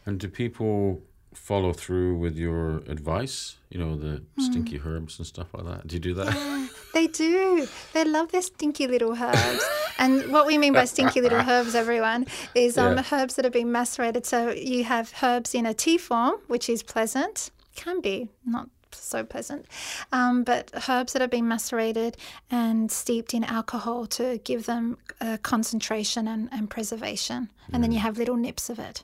[0.05, 1.01] And do people
[1.37, 3.57] follow through with your advice?
[3.71, 5.87] You know, the stinky herbs and stuff like that.
[5.87, 6.71] Do you do that?
[6.95, 7.67] They do.
[7.93, 9.65] They love their stinky little herbs.
[9.99, 13.05] and what we mean by stinky little herbs, everyone, is um, Yeah.
[13.13, 14.25] herbs that have been macerated.
[14.25, 19.25] So you have herbs in a tea form, which is pleasant, can be not so
[19.25, 19.67] pleasant,
[20.11, 22.17] um, but herbs that have been macerated
[22.51, 27.51] and steeped in alcohol to give them uh, concentration and, and preservation.
[27.73, 29.03] And then you have little nips of it.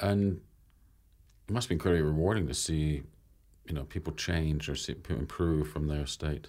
[0.00, 0.40] And
[1.48, 3.02] it must be incredibly rewarding to see,
[3.66, 6.48] you know, people change or see improve from their state.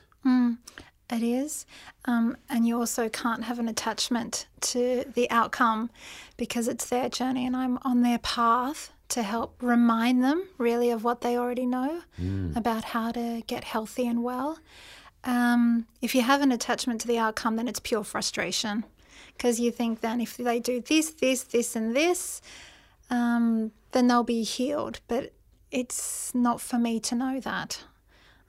[1.09, 1.65] It is.
[2.05, 5.89] Um, and you also can't have an attachment to the outcome
[6.35, 11.05] because it's their journey and I'm on their path to help remind them really of
[11.05, 12.01] what they already know
[12.57, 14.59] about how to get healthy and well.
[15.23, 18.83] Um, if you have an attachment to the outcome, then it's pure frustration
[19.37, 22.41] because you think then if they do this, this, this, and this,
[23.09, 24.99] um, then they'll be healed.
[25.07, 25.33] But
[25.71, 27.83] it's not for me to know that.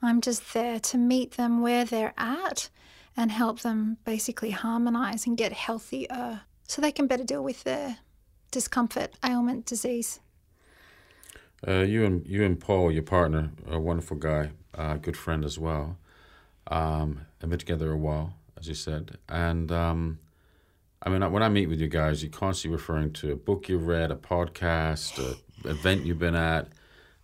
[0.01, 2.69] I'm just there to meet them where they're at
[3.17, 7.97] and help them basically harmonize and get healthier so they can better deal with their
[8.51, 10.19] discomfort, ailment, disease.
[11.67, 15.59] Uh, you and you and Paul, your partner, a wonderful guy, a good friend as
[15.59, 15.97] well.
[16.67, 20.19] Um, have been together a while, as you said, and um,
[21.01, 23.87] I mean, when I meet with you guys, you're constantly referring to a book you've
[23.87, 25.37] read, a podcast, an
[25.69, 26.67] event you've been at.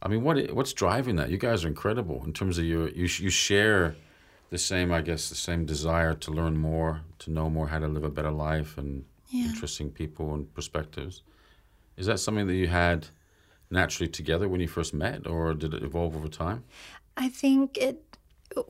[0.01, 1.29] I mean, what what's driving that?
[1.29, 3.95] You guys are incredible in terms of your you you share
[4.49, 7.87] the same, I guess, the same desire to learn more, to know more how to
[7.87, 9.45] live a better life, and Yeah.
[9.47, 11.23] interesting people and perspectives.
[11.97, 13.07] Is that something that you had
[13.71, 16.63] naturally together when you first met, or did it evolve over time?
[17.17, 18.03] I think it.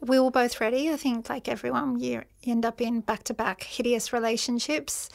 [0.02, 0.90] We were both ready.
[0.90, 5.10] I think, like everyone, you end up in back to back hideous relationships.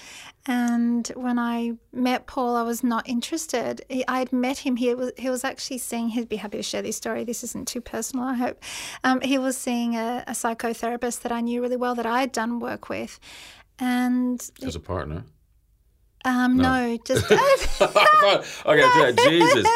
[0.46, 3.82] And when I met Paul, I was not interested.
[4.06, 4.76] I'd met him.
[4.76, 6.08] He was he was actually seeing.
[6.10, 7.24] He'd be happy to share this story.
[7.24, 8.26] This isn't too personal.
[8.26, 8.62] I hope.
[9.02, 12.32] Um, he was seeing a, a psychotherapist that I knew really well that I had
[12.32, 13.18] done work with,
[13.78, 15.24] and As a partner?
[16.24, 16.98] Um, no.
[17.04, 19.66] just okay, yeah, Jesus.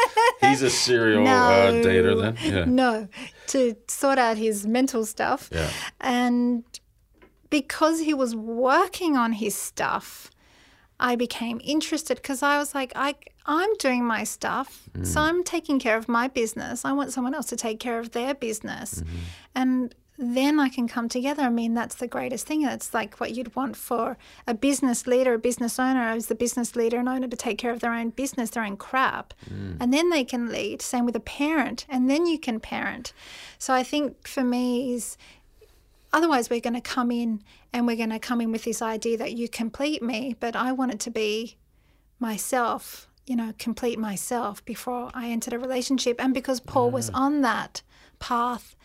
[0.41, 2.37] He's a serial uh, dater then?
[2.53, 2.65] Yeah.
[2.65, 3.07] no
[3.47, 5.49] to sort out his mental stuff.
[5.51, 5.69] Yeah.
[6.01, 6.63] And
[7.49, 10.29] because he was working on his stuff,
[10.99, 14.89] I became interested because I was like, I, I'm doing my stuff.
[15.03, 15.23] So mm.
[15.23, 16.83] I'm taking care of my business.
[16.85, 19.01] I want someone else to take care of their business.
[19.01, 19.17] Mm-hmm.
[19.55, 21.43] And then I can come together.
[21.43, 22.63] I mean, that's the greatest thing.
[22.63, 26.75] It's like what you'd want for a business leader, a business owner, is the business
[26.75, 29.33] leader and owner to take care of their own business, their own crap.
[29.51, 29.77] Mm.
[29.79, 30.81] And then they can lead.
[30.81, 31.85] Same with a parent.
[31.89, 33.13] And then you can parent.
[33.59, 35.17] So I think for me is
[36.15, 39.17] otherwise we're going to come in and we're going to come in with this idea
[39.17, 41.57] that you complete me but i want it to be
[42.19, 47.41] myself you know complete myself before i entered a relationship and because paul was on
[47.41, 47.81] that
[48.19, 48.75] path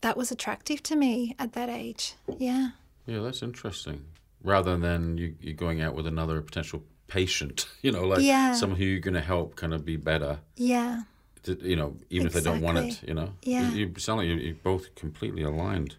[0.00, 2.70] that was attractive to me at that age yeah
[3.06, 4.04] Yeah, that's interesting.
[4.44, 8.52] Rather than you, you going out with another potential patient, you know, like Yeah.
[8.54, 11.02] someone who you're going to help kind of be better, yeah
[11.44, 13.30] to, you know, even if they don't want it, you know.
[13.42, 13.70] Yeah.
[13.72, 15.96] You, you sound like you're, both completely aligned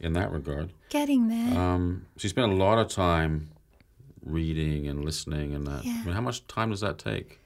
[0.00, 0.72] in that regard.
[0.90, 3.48] getting there Um, so you spend a lot of time
[4.24, 5.84] reading and listening and that.
[5.84, 6.00] Yeah.
[6.02, 7.40] I mean, how much time does that take?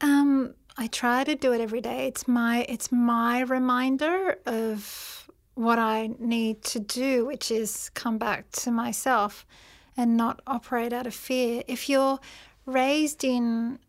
[0.00, 2.06] Um, I try to do it every day.
[2.06, 8.50] It's my it's my reminder of what I need to do, which is come back
[8.52, 9.44] to myself
[9.96, 11.62] and not operate out of fear.
[11.66, 12.20] If you're
[12.64, 13.80] raised in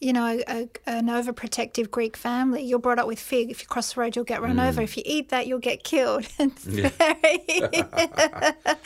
[0.00, 3.46] you know, a, a, an overprotective Greek family, you're brought up with fear.
[3.48, 4.80] If you cross the road, you'll get run over.
[4.80, 4.84] Mm.
[4.84, 6.26] If you eat that, you'll get killed.
[6.38, 7.42] It's very,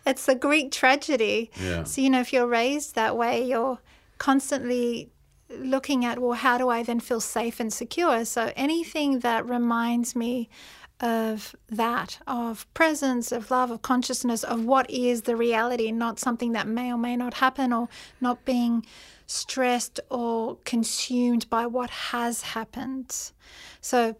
[0.06, 1.50] it's a Greek tragedy.
[1.60, 1.84] Yeah.
[1.84, 3.78] So, you know, if you're raised that way, you're
[4.18, 5.10] constantly
[5.50, 8.24] looking at, well, how do I then feel safe and secure?
[8.24, 10.48] So anything that reminds me
[11.00, 16.52] of that, of presence, of love, of consciousness, of what is the reality, not something
[16.52, 17.88] that may or may not happen, or
[18.20, 18.84] not being
[19.26, 23.32] stressed or consumed by what has happened.
[23.80, 24.16] So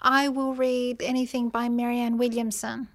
[0.00, 2.88] I will read anything by Marianne Williamson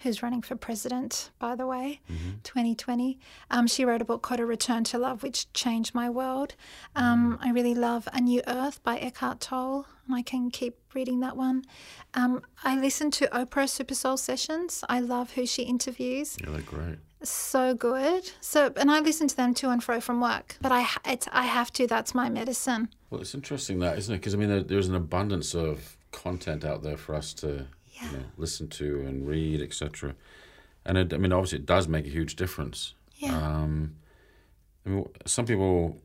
[0.00, 2.00] who's running for president, by the way,
[2.42, 3.18] 2020.
[3.50, 6.54] Um, she wrote a book called A Return to Love, which changed my world.
[6.96, 11.20] Um, I really love A New Earth by Eckhart Tolle, and I can keep reading
[11.20, 11.64] that one.
[12.14, 14.82] Um, I listen to Oprah Super Soul sessions.
[14.88, 16.36] I love who she interviews.
[16.40, 16.98] Yeah, they're great.
[17.22, 18.30] So good.
[18.40, 20.56] So, and I listen to them to and fro from work.
[20.62, 21.86] But I, it's, I have to.
[21.86, 22.88] That's my medicine.
[23.10, 24.18] Well, it's interesting that, isn't it?
[24.18, 27.66] Because I mean, there, there's an abundance of content out there for us to
[28.02, 30.14] you know, listen to and read, etc.
[30.84, 32.94] And it, I mean, obviously, it does make a huge difference.
[33.16, 33.36] Yeah.
[33.36, 33.96] Um,
[34.86, 36.00] I mean, some people,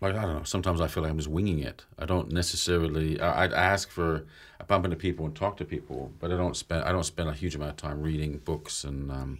[0.00, 0.42] like I don't know.
[0.44, 1.84] Sometimes I feel like I'm just winging it.
[1.98, 3.20] I don't necessarily.
[3.20, 4.26] I, I'd ask for.
[4.60, 6.84] I bump into people and talk to people, but I don't spend.
[6.84, 9.38] I don't spend a huge amount of time reading books, and um,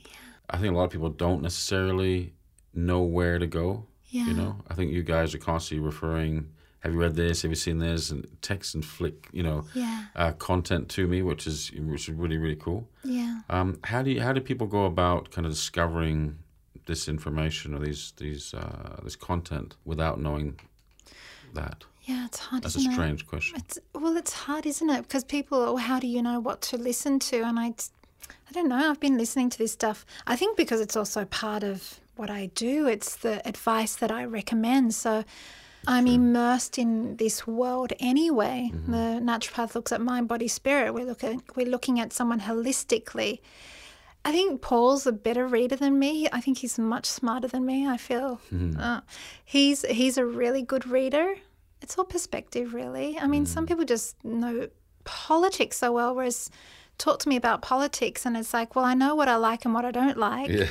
[0.50, 2.34] I think a lot of people don't necessarily
[2.74, 3.86] know where to go.
[4.08, 4.26] Yeah.
[4.26, 6.50] You know, I think you guys are constantly referring.
[6.86, 7.42] Have you read this?
[7.42, 8.10] Have you seen this?
[8.12, 10.04] And text and flick, you know, Yeah.
[10.14, 12.88] uh, content to me, which is which is really really cool.
[13.02, 13.40] Yeah.
[13.50, 16.38] Um, how do you, how do people go about kind of discovering
[16.86, 20.60] this information or these these uh, this content without knowing
[21.54, 21.84] that?
[22.04, 22.94] Yeah, it's hard, That's a isn't it?
[22.94, 23.56] strange question.
[23.58, 25.02] It's well, it's hard, isn't it?
[25.02, 27.38] Because people, well, how do you know what to listen to?
[27.42, 27.74] And I,
[28.48, 28.90] I don't know.
[28.90, 30.06] I've been listening to this stuff.
[30.24, 32.86] I think because it's also part of what I do.
[32.86, 34.94] It's the advice that I recommend.
[34.94, 35.24] So.
[35.86, 38.70] I'm immersed in this world anyway.
[38.72, 38.92] Mm-hmm.
[38.92, 40.92] The naturopath looks at mind, body, spirit.
[40.94, 43.40] We're looking we're looking at someone holistically.
[44.24, 46.28] I think Paul's a better reader than me.
[46.32, 47.86] I think he's much smarter than me.
[47.86, 48.76] I feel hmm.
[48.76, 49.02] uh,
[49.44, 51.36] he's he's a really good reader.
[51.80, 53.18] It's all perspective, really.
[53.18, 53.68] I mean, some hmm.
[53.68, 54.68] people just know
[55.04, 56.50] politics so well, whereas
[56.98, 59.72] talk to me about politics, and it's like, well, I know what I like and
[59.72, 60.68] what I don't like, Yeah.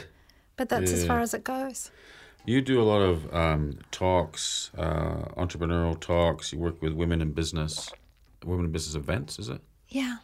[0.57, 1.91] but that's as far as it goes.
[2.45, 6.53] You do a lot of um, talks, uh, entrepreneurial talks.
[6.53, 7.91] You work with women in business,
[8.43, 9.39] women in business events.
[9.39, 9.61] Is it?
[9.89, 10.17] Yeah.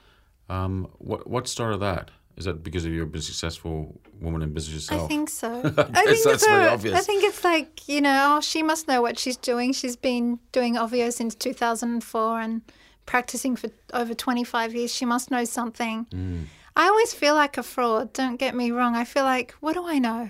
[0.50, 2.12] Um, what what started that?
[2.38, 5.62] Is that because of your been successful woman in business I think so.
[5.64, 6.78] I guess think that's so.
[6.78, 9.74] very I think it's like you know, oh, she must know what she's doing.
[9.74, 12.62] She's been doing Ovvio since 2004 and
[13.06, 14.94] practicing for over 25 years.
[14.94, 16.06] She must know something.
[16.12, 16.46] Mm.
[16.76, 18.14] I always feel like a fraud.
[18.14, 18.96] Don't get me wrong.
[18.96, 20.30] I feel like, what do I know?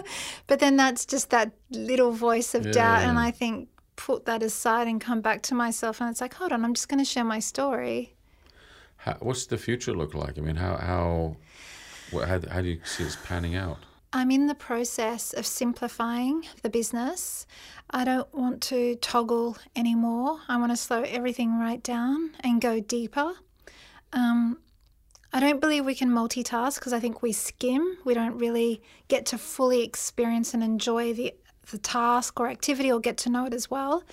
[0.46, 3.02] but then that's just that little voice of doubt.
[3.02, 6.00] And I think, put that aside and come back to myself.
[6.00, 8.14] And it's like, hold on, I'm just going to share my story.
[8.96, 10.38] How, what's the future look like?
[10.38, 11.36] I mean, how how
[12.10, 13.78] what, how, how do you see this panning out?
[14.12, 17.46] I'm in the process of simplifying the business.
[17.90, 20.40] I don't want to toggle anymore.
[20.48, 23.34] I want to slow everything right down and go deeper.
[24.14, 24.58] Um,
[25.32, 27.98] I don't believe we can multitask because I think we skim.
[28.04, 31.34] We don't really get to fully experience and enjoy the,
[31.70, 34.04] the task or activity or get to know it as well.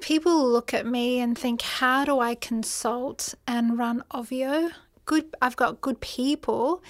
[0.00, 4.70] People look at me and think, how do I consult and run Ovvio?
[5.04, 6.82] Good, I've got good people,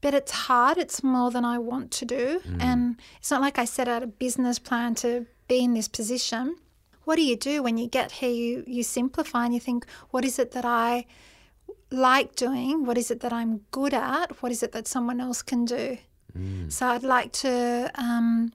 [0.00, 0.78] but it's hard.
[0.78, 2.40] It's more than I want to do.
[2.44, 2.60] Hmm.
[2.60, 6.56] And it's not like I set out a business plan to be in this position.
[7.04, 8.30] What do you do when you get here?
[8.30, 11.06] You, you simplify and you think, what is it that I
[11.92, 12.84] like doing?
[12.86, 14.42] What is it that I'm good at?
[14.42, 15.98] What is it that someone else can do?
[16.70, 18.52] So I'd like to um,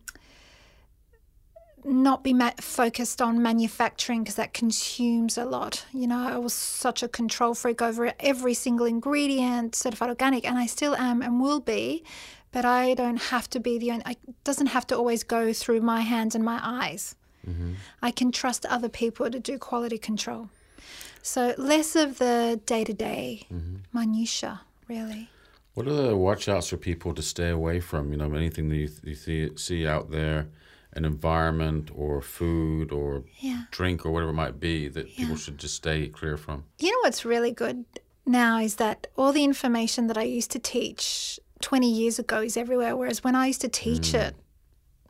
[1.86, 5.86] not be ma- focused on manufacturing because that consumes a lot.
[5.94, 10.58] You know, I was such a control freak over every single ingredient, certified organic, and
[10.58, 12.04] I still am and will be.
[12.52, 14.04] But I don't have to be the only.
[14.08, 17.16] It doesn't have to always go through my hands and my eyes.
[18.02, 20.50] I can trust other people to do quality control.
[21.28, 23.76] So less of the day to day mm-hmm.
[23.92, 25.30] minutia, really.
[25.74, 28.12] What are the watch outs for people to stay away from?
[28.12, 30.48] You know, anything that you, you see, see out there,
[30.94, 33.64] an environment or food or Yeah.
[33.72, 36.64] drink or whatever it might be that people should just stay clear from.
[36.80, 37.84] You know what's really good
[38.26, 42.56] now is that all the information that I used to teach 20 years ago is
[42.56, 42.96] everywhere.
[42.96, 44.28] Whereas when I used to teach mm.
[44.28, 44.36] it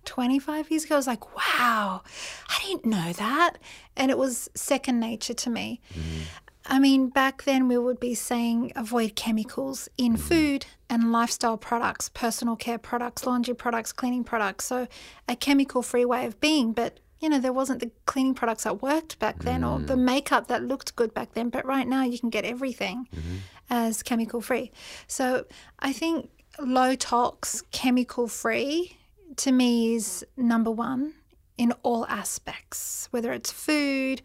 [0.07, 2.01] 25 years ago, I was like, wow,
[2.49, 3.57] I didn't know that.
[3.95, 5.81] And it was second nature to me.
[5.93, 6.21] Mm-hmm.
[6.65, 10.21] I mean, back then we would be saying avoid chemicals in mm-hmm.
[10.21, 14.65] food and lifestyle products, personal care products, laundry products, cleaning products.
[14.65, 14.87] So
[15.27, 16.73] a chemical free way of being.
[16.73, 20.03] But, you know, there wasn't the cleaning products that worked back then or the mm.
[20.03, 21.49] makeup that looked good back then.
[21.49, 23.37] But right now you can get everything mm-hmm.
[23.69, 24.71] as chemical free.
[25.07, 25.45] So
[25.79, 28.96] I think low tox, chemical free
[29.38, 31.13] to me is number one
[31.58, 34.21] in all aspects, whether it's food,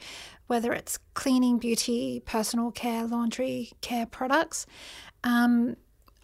[0.46, 4.66] whether it's cleaning, beauty, personal care, laundry care products,
[5.24, 5.76] um,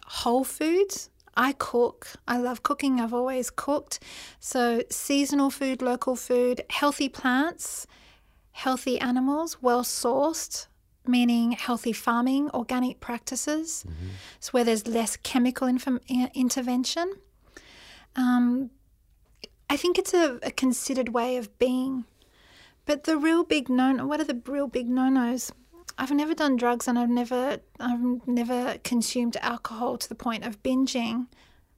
[0.05, 1.09] whole foods.
[1.35, 2.07] I cook.
[2.27, 2.99] I love cooking.
[2.99, 3.99] I've always cooked.
[4.39, 7.87] So, seasonal food, local food, healthy plants,
[8.51, 10.67] healthy animals, well sourced,
[11.07, 13.85] meaning healthy farming, organic practices.
[14.41, 15.87] So, where there's less chemical inf-
[16.33, 17.13] intervention.
[18.15, 18.71] Um,
[19.69, 22.05] I think it's a, a considered way of being.
[22.85, 25.51] But the real big no what are the real big no nos?
[25.97, 30.63] I've never done drugs and I've never I've never consumed alcohol to the point of
[30.63, 31.27] binging.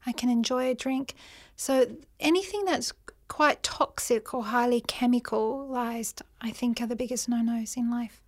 [0.05, 1.15] I can enjoy a drink.
[1.55, 2.93] So anything that's
[3.27, 8.21] quite toxic or highly chemicalized, I think are the biggest no nos in life.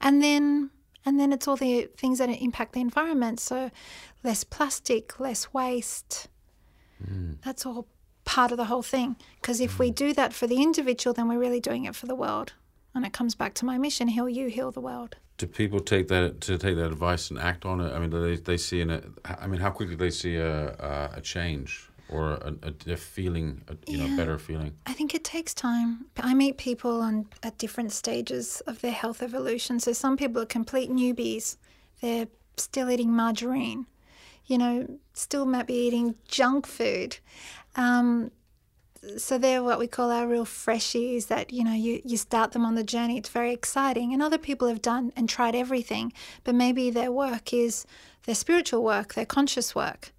[0.00, 0.70] And then
[1.06, 3.40] and then it's all the things that impact the environment.
[3.40, 3.70] So
[4.22, 6.28] less plastic, less waste.
[7.02, 7.34] Hmm.
[7.42, 7.86] That's all
[8.28, 9.16] part of the whole thing.
[9.40, 9.94] Because if we mm.
[9.94, 12.52] do that for the individual, then we're really doing it for the world.
[12.94, 15.16] And it comes back to my mission: heal you, heal the world.
[15.38, 17.90] Do people take that to take that advice and act on it?
[17.94, 19.04] I mean, do they they see in it.
[19.24, 21.70] I mean, how quickly do they see a a, a change
[22.08, 24.16] or a, a, a feeling, a, you know, Yeah.
[24.16, 24.72] better feeling?
[24.86, 26.06] I think it takes time.
[26.30, 29.80] I meet people on at different stages of their health evolution.
[29.80, 31.56] So some people are complete newbies.
[32.00, 33.86] They're still eating margarine,
[34.46, 37.18] you know, still might be eating junk food.
[37.76, 38.30] Um,
[39.16, 42.64] so they're what we call our real freshies that, you know, you, you start them
[42.64, 43.16] on the journey.
[43.16, 44.12] It's very exciting.
[44.12, 46.12] And other people have done and tried everything,
[46.44, 47.86] but maybe their work is
[48.24, 50.12] their spiritual work, their conscious work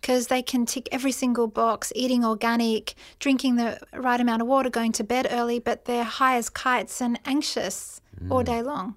[0.00, 4.70] because they can tick every single box eating organic, drinking the right amount of water,
[4.70, 8.00] going to bed early, but they're high as kites and anxious
[8.30, 8.94] all day long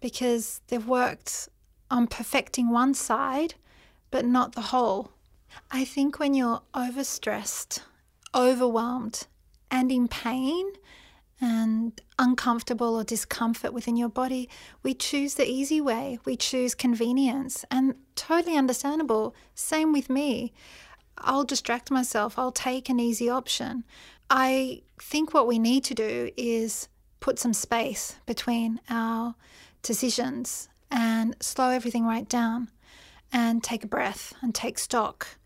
[0.00, 1.48] because they've worked
[1.90, 3.54] on perfecting one side
[4.10, 5.12] but not the whole.
[5.70, 7.80] I think when you're overstressed,
[8.34, 9.26] overwhelmed,
[9.70, 10.72] and in pain,
[11.40, 14.48] and uncomfortable or discomfort within your body,
[14.82, 16.18] we choose the easy way.
[16.24, 19.34] We choose convenience and totally understandable.
[19.54, 20.52] Same with me.
[21.16, 23.84] I'll distract myself, I'll take an easy option.
[24.28, 26.88] I think what we need to do is
[27.20, 29.34] put some space between our
[29.82, 32.70] decisions and slow everything right down
[33.32, 35.36] and take a breath and take stock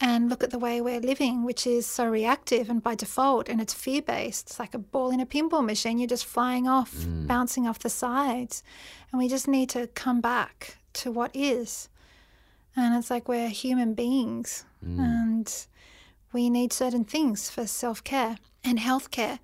[0.00, 3.60] and look at the way we're living, which is so reactive and by default, and
[3.60, 4.48] it's fear based.
[4.50, 5.98] It's like a ball in a pinball machine.
[5.98, 8.62] You're just flying off, bouncing off the sides.
[9.10, 11.88] And we just need to come back to what is.
[12.74, 14.64] And it's like we're human beings
[14.98, 15.66] and
[16.32, 19.38] we need certain things for self care and health care.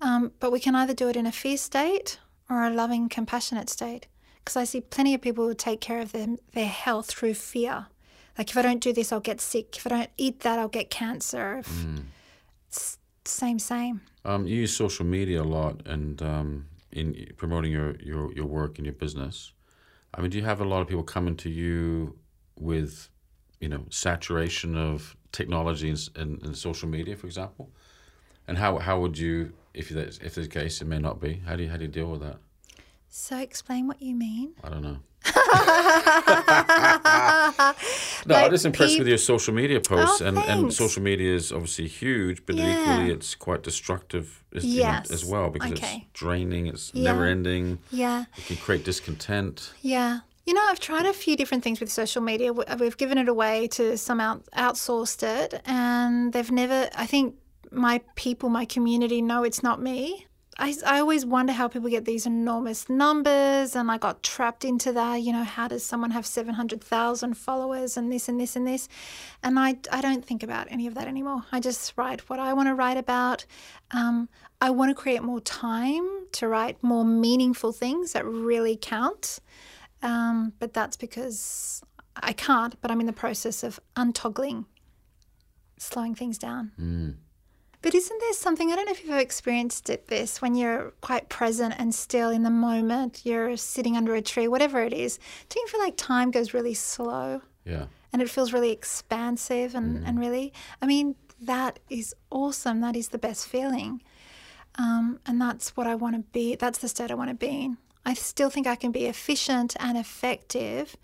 [0.00, 2.18] Um, but we can either do it in a fear state
[2.50, 4.06] or a loving, compassionate state.
[4.38, 7.86] Because I see plenty of people who take care of them, their health through fear.
[8.38, 9.76] Like, if I don't do this, I'll get sick.
[9.76, 11.58] If I don't eat that, I'll get cancer.
[11.58, 11.84] If,
[12.68, 14.02] It's same, same.
[14.24, 18.78] Um, you use social media a lot and um, in promoting your, your, your work
[18.78, 19.52] and your business.
[20.14, 22.18] I mean, do you have a lot of people coming to you
[22.58, 23.08] with,
[23.60, 27.70] you know, saturation of technology and, and, and social media, for example?
[28.48, 31.42] And how, how would you, if that's if there's a case, it may not be.
[31.46, 32.38] How do you how do you deal with that?
[33.18, 34.52] So, explain what you mean.
[34.62, 34.98] I don't know.
[38.26, 41.50] no, I'm just impressed with your social media posts, Oh, and, and social media is
[41.50, 42.78] obviously huge, but Yeah.
[42.82, 45.10] equally it's quite destructive as, you know, Yes.
[45.10, 46.04] as well because Okay.
[46.10, 47.04] it's draining, it's Yeah.
[47.04, 48.26] never ending, Yeah.
[48.36, 49.72] it can create discontent.
[49.80, 50.20] Yeah.
[50.44, 52.52] You know, I've tried a few different things with social media.
[52.52, 57.06] We- uh, We've given it away to some out, outsourced it, and they've never, I
[57.06, 57.36] think
[57.72, 60.26] my people, my community know it's not me.
[60.58, 64.90] I, I always wonder how people get these enormous numbers, and I got trapped into
[64.92, 65.16] that.
[65.16, 68.88] You know, how does someone have 700,000 followers and this and this and this?
[69.42, 71.44] And I, I don't think about any of that anymore.
[71.52, 73.44] I just write what I want to write about.
[73.90, 74.30] Um,
[74.60, 79.40] I want to create more time to write more meaningful things that really count.
[80.02, 81.82] Um, but that's because
[82.16, 84.64] I can't, but I'm in the process of untoggling,
[85.78, 86.72] slowing things down.
[87.86, 90.90] But isn't there something, I don't know if you've ever experienced it, this, when you're
[91.02, 95.20] quite present and still in the moment, you're sitting under a tree, whatever it is,
[95.48, 97.86] do you feel like time goes really slow Yeah.
[98.12, 102.80] and it feels really expansive and, and really, I mean, that is awesome.
[102.80, 104.02] That is the best feeling.
[104.74, 106.56] Um, and that's what I want to be.
[106.56, 107.78] That's the state I want to be in.
[108.04, 110.96] I still think I can be efficient and effective,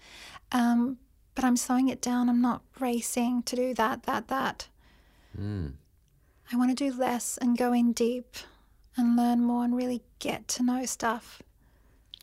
[0.51, 0.99] um,
[1.37, 2.28] but I'm slowing it down.
[2.28, 4.66] I'm not racing to do that, that, that.
[6.53, 8.36] I want to do less and go in deep
[8.96, 11.42] and learn more and really get to know stuff.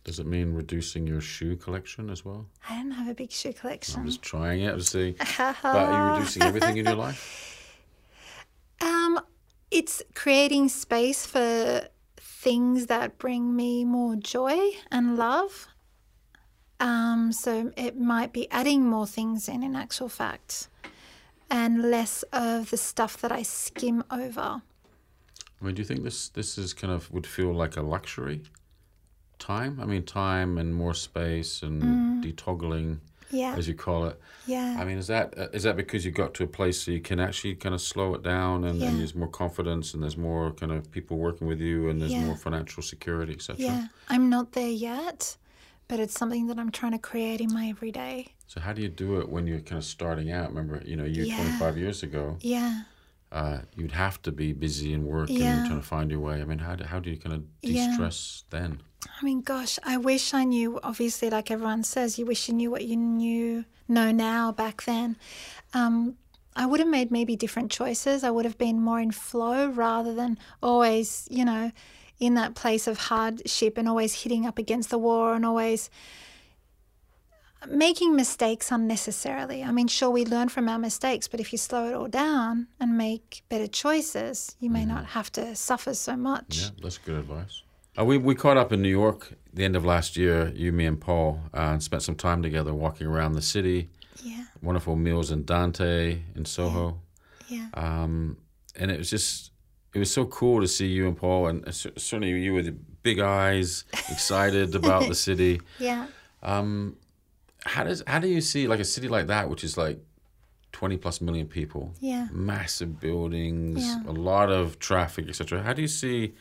[0.04, 2.46] Does it mean reducing your shoe collection as well?
[2.70, 4.02] I don't have a big shoe collection.
[4.02, 5.16] I'm just trying it to see.
[5.38, 7.76] But are you reducing everything in your life?
[8.82, 9.20] Um,
[9.72, 14.58] it's creating space for things that bring me more joy
[14.92, 15.68] and love.
[16.80, 20.70] Um, so it might be adding more things in, in actual fact,
[21.50, 24.62] and less of the stuff that I skim over.
[25.62, 28.42] I mean, do you think this this is kind of would feel like a luxury?
[29.40, 29.80] Time?
[29.82, 33.00] I mean, time and more space and detoggling,
[33.32, 34.20] Yeah, as you call it.
[34.46, 34.76] yeah.
[34.80, 37.20] I mean, is that uh, that because you got to a place so you can
[37.22, 38.90] actually kind of slow it down and, Yeah.
[38.90, 42.12] and there's more confidence and there's more kind of people working with you and there's
[42.12, 42.26] Yeah.
[42.26, 43.56] more financial security, etc.
[43.66, 45.38] Yeah, I'm not there yet,
[45.88, 48.28] but it's something that I'm trying to create in my everyday.
[48.50, 50.50] So how do you do it when you're kind of starting out?
[50.50, 51.36] Remember, you know, you Yeah.
[51.36, 52.82] 25 years ago, Yeah,
[53.32, 55.54] uh, you'd have to be busy and work and Yeah.
[55.58, 56.42] you're trying to find your way.
[56.42, 57.86] I mean, how do, how do you kind of Yeah.
[57.86, 58.82] de-stress then?
[59.22, 60.80] I mean, gosh, I wish I knew.
[60.82, 65.16] Obviously, like everyone says, you wish you knew what you knew know now back then.
[65.76, 66.18] Um,
[66.56, 68.24] I would have made maybe different choices.
[68.24, 71.72] I would have been more in flow rather than always, you know,
[72.20, 75.92] in that place of hardship and always hitting up against the wall and always
[77.68, 79.64] making mistakes unnecessarily.
[79.64, 82.68] I mean, sure, we learn from our mistakes, but if you slow it all down
[82.80, 86.62] and make better choices, you may not have to suffer so much.
[86.62, 87.64] Yeah, that's good advice.
[88.00, 90.86] Uh, we, we caught up in New York the end of last year, you, me,
[90.86, 93.90] and Paul, uh, and spent some time together walking around the city.
[94.24, 97.00] Yeah, Wonderful meals in Dante, in Soho.
[97.48, 98.38] yeah, Um,
[98.76, 99.52] and it was just,
[99.94, 102.78] it was so cool to see you and Paul, and uh, cer- certainly you with
[103.02, 105.60] big eyes, excited about the city.
[105.80, 106.08] yeah.
[106.44, 106.96] Um,
[107.66, 110.00] how does how do you see like a city like that, which is like
[110.72, 112.28] twenty plus million people, Yeah.
[112.32, 114.04] massive buildings, Yeah.
[114.08, 115.62] a lot of traffic, etc.
[115.64, 116.34] How do you see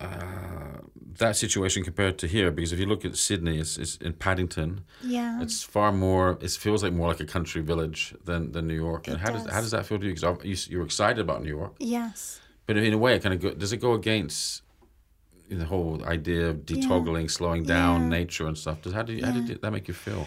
[0.00, 0.78] uh,
[1.18, 2.50] that situation compared to here?
[2.50, 4.82] Because if you look at Sydney, it's, it's in Paddington.
[5.02, 5.40] Yeah.
[5.42, 6.36] It's far more.
[6.42, 9.06] It feels like more like a country village than, than New York.
[9.08, 9.44] And It how does.
[9.44, 9.52] does.
[9.54, 10.14] how does that feel to you?
[10.14, 12.40] Because you, you're excited about New York, yes.
[12.66, 14.62] but in a way, it kind of go, does it go against
[15.48, 18.08] the whole idea of detoggling, slowing down Yeah.
[18.08, 18.82] nature and stuff?
[18.82, 20.26] Does how do you, how did that make you feel?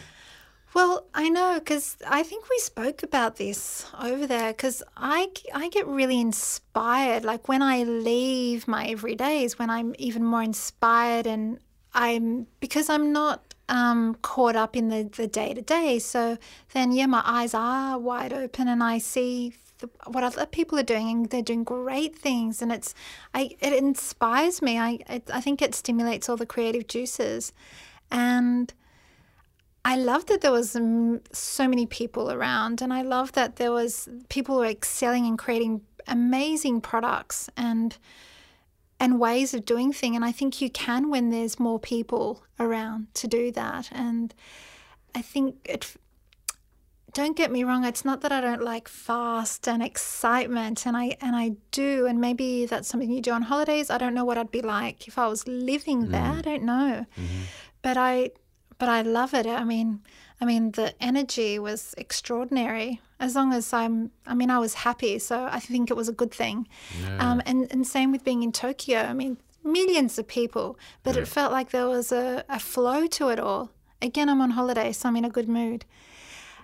[0.74, 5.70] Well, I know because I think we spoke about this over there because I, I
[5.70, 7.26] get really inspired.
[7.26, 11.60] Like when I leave my everydays, when I'm even more inspired and
[11.94, 15.98] I'm because I'm not um, caught up in the, the day to day.
[15.98, 16.38] So
[16.74, 19.54] then, yeah, my eyes are wide open and I see
[20.08, 22.62] what other people are doing and they're doing great things.
[22.62, 22.94] And it's,
[23.34, 24.78] I, it inspires me.
[24.78, 27.54] I, it, I think it stimulates all the creative juices.
[28.12, 28.74] And
[29.86, 33.72] I love that there was um, so many people around, and I love that there
[33.72, 37.98] was people were excelling and creating amazing products and
[39.00, 40.16] and ways of doing things.
[40.16, 43.90] And I think you can when there's more people around to do that.
[43.92, 44.34] And
[45.16, 45.96] I think it.
[47.14, 47.86] Don't get me wrong.
[47.86, 52.06] It's not that I don't like fast and excitement, and I and I do.
[52.06, 53.90] And maybe that's something you do on holidays.
[53.90, 56.22] I don't know what I'd be like if I was living there.
[56.38, 57.06] I don't know,
[57.82, 58.32] but I
[58.78, 59.46] but I love it.
[59.46, 60.02] I mean,
[60.42, 63.02] I mean the energy was extraordinary.
[63.20, 66.14] As long as I'm, I mean, I was happy, so I think it was a
[66.14, 66.68] good thing.
[67.20, 69.00] Um, and and same with being in Tokyo.
[69.00, 73.30] I mean, millions of people, but it felt like there was a, a flow to
[73.30, 73.72] it all.
[74.02, 75.84] Again, I'm on holiday, so I'm in a good mood.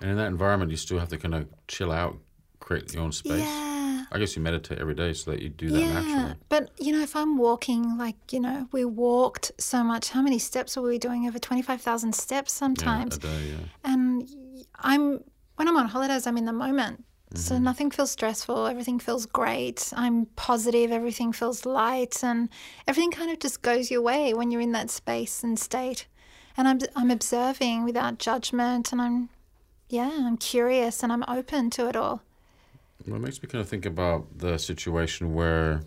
[0.01, 2.17] And in that environment, you still have to kind of chill out,
[2.59, 3.39] create your own space.
[3.39, 4.05] Yeah.
[4.11, 6.35] I guess you meditate every day so that you do that Yeah, naturally.
[6.47, 10.09] but you know, if I'm walking, like you know, we walked so much.
[10.09, 11.27] How many steps were we doing?
[11.27, 13.17] Over twenty-five thousand steps Yeah, sometimes.
[13.17, 13.91] a day, yeah.
[13.91, 14.29] and
[14.75, 15.23] I'm
[15.55, 17.03] when I'm on holidays, I'm in the moment.
[17.33, 17.63] So mm-hmm.
[17.63, 18.67] nothing feels stressful.
[18.67, 19.91] Everything feels great.
[19.95, 20.91] I'm positive.
[20.91, 22.47] Everything feels light, and
[22.87, 26.05] everything kind of just goes your way when you're in that space and state.
[26.55, 29.29] And I'm I'm observing without judgment, and I'm
[29.89, 32.21] yeah, I'm curious and I'm open to it all.
[33.05, 35.81] Well, it makes me kind of think about the situation where,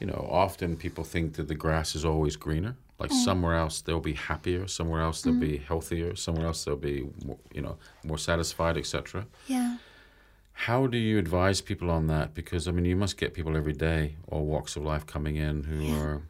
[0.00, 2.76] you know, often people think that the grass is always greener.
[2.98, 3.24] Like mm.
[3.24, 5.40] somewhere else they'll be happier, somewhere else they'll mm.
[5.40, 9.26] be healthier, somewhere else they'll be, more, you know, more satisfied, etc.
[9.46, 9.76] Yeah.
[10.52, 12.34] How do you advise people on that?
[12.34, 15.62] Because I mean, you must get people every day, all walks of life, coming in
[15.62, 16.22] who are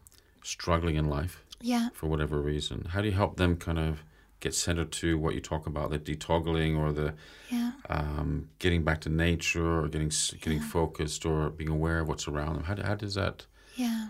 [0.42, 1.88] struggling in life Yeah.
[1.94, 2.84] for whatever reason.
[2.90, 4.02] How do you help them kind of
[4.41, 7.14] get centered to what you talk about, the detoggling or the
[7.51, 7.72] Yeah.
[7.89, 12.55] um, getting back to nature or getting getting focused or being aware of what's around
[12.55, 12.64] them?
[12.64, 13.47] How, how does that?
[13.74, 14.09] Yeah.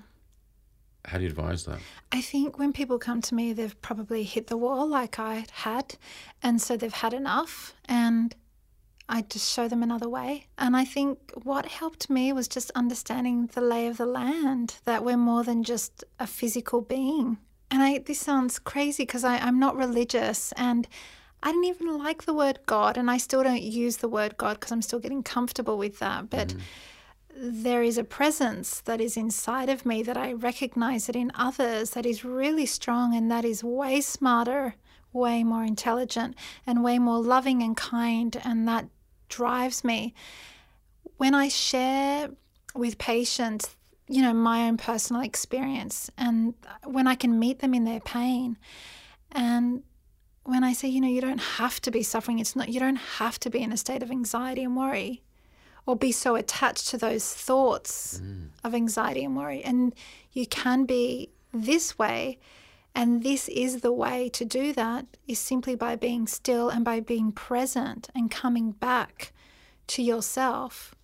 [1.05, 1.79] How do you advise that?
[2.13, 5.95] I think when people come to me, they've probably hit the wall like I had.
[6.43, 7.73] And so they've had enough.
[7.87, 8.35] And
[9.09, 10.49] I just show them another way.
[10.59, 15.03] And I think what helped me was just understanding the lay of the land, that
[15.03, 17.39] we're more than just a physical being.
[17.71, 20.89] And I, this sounds crazy because I'm not religious and
[21.43, 22.97] I didn't even like the word God.
[22.97, 26.31] And I still don't use the word God because I'm still getting comfortable with that.
[26.31, 26.61] But mm.
[27.37, 31.91] there is a presence that is inside of me that I recognize it in others
[31.91, 34.75] that is really strong and that is way smarter,
[35.13, 36.35] way more intelligent,
[36.67, 38.41] and way more loving and kind.
[38.45, 38.87] And that
[39.29, 40.15] drives me.
[41.19, 42.31] When I share
[42.75, 43.77] with patients,
[44.09, 46.55] you know, my own personal experience, and
[46.85, 48.57] when I can meet them in their pain,
[49.33, 49.83] and
[50.45, 52.97] when I say, you know, you don't have to be suffering, it's not, you don't
[52.97, 55.23] have to be in a state of anxiety and worry
[55.89, 58.49] or be so attached to those thoughts mm.
[58.63, 59.65] of anxiety and worry.
[59.65, 59.95] And
[60.33, 62.39] you can be this way.
[62.95, 67.01] And this is the way to do that is simply by being still and by
[67.01, 69.33] being present and coming back
[69.89, 70.95] to yourself.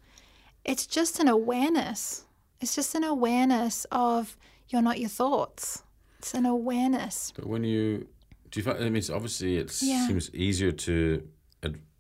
[0.66, 2.26] It's just an awareness.
[2.60, 4.36] It's just an awareness of
[4.68, 5.82] you're not your thoughts.
[6.18, 7.32] It's an awareness.
[7.36, 8.06] But when you
[8.50, 10.06] do, you find, I mean, it's obviously it Yeah.
[10.06, 11.28] seems easier to,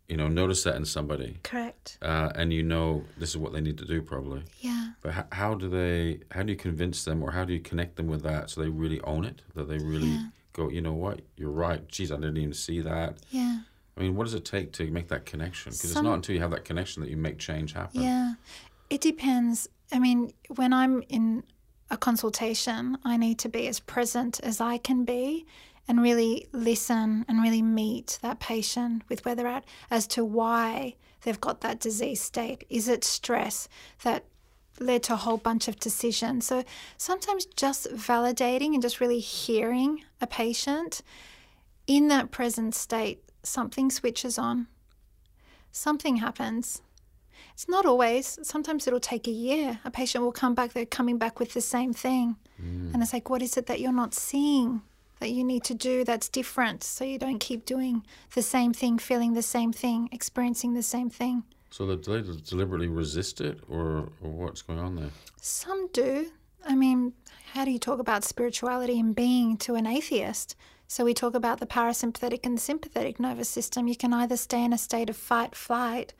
[0.08, 1.96] you know, notice that in somebody, Correct.
[2.02, 4.42] uh, and you know this is what they need to do probably.
[4.60, 4.90] Yeah.
[5.02, 6.20] But how, how do they?
[6.30, 8.68] How do you convince them, or how do you connect them with that so they
[8.68, 9.40] really own it?
[9.54, 10.26] That they really Yeah.
[10.52, 11.86] go, you know what, you're right.
[11.88, 13.16] Geez, I didn't even see that.
[13.30, 13.60] Yeah.
[13.96, 15.70] I mean, what does it take to make that connection?
[15.72, 18.02] Because it's not until you have that connection that you make change happen.
[18.02, 18.34] Yeah,
[18.90, 19.68] it depends.
[19.92, 21.44] I mean, when I'm in
[21.90, 25.46] a consultation, I need to be as present as I can be
[25.86, 30.94] and really listen and really meet that patient with where they're at as to why
[31.22, 32.64] they've got that disease state.
[32.70, 33.68] Is it stress
[34.02, 34.24] that
[34.80, 36.46] led to a whole bunch of decisions?
[36.46, 36.64] So
[36.96, 41.02] sometimes just validating and just really hearing a patient
[41.86, 44.68] in that present state, something switches on,
[45.70, 46.80] something happens.
[47.54, 48.38] It's not always.
[48.42, 49.80] Sometimes it'll take a year.
[49.84, 52.36] A patient will come back, they're coming back with the same thing.
[52.60, 52.92] Mm.
[52.92, 54.82] And it's like, what is it that you're not seeing
[55.20, 58.98] that you need to do that's different so you don't keep doing the same thing,
[58.98, 61.44] feeling the same thing, experiencing the same thing?
[61.70, 65.10] So they deliberately resist it, or or what's going on there?
[65.40, 66.30] Some do.
[66.64, 67.14] I mean,
[67.52, 70.56] how do you talk about spirituality and being to an atheist?
[70.86, 73.88] So we talk about the parasympathetic and sympathetic nervous system.
[73.88, 76.14] You can either stay in a state of fight, flight,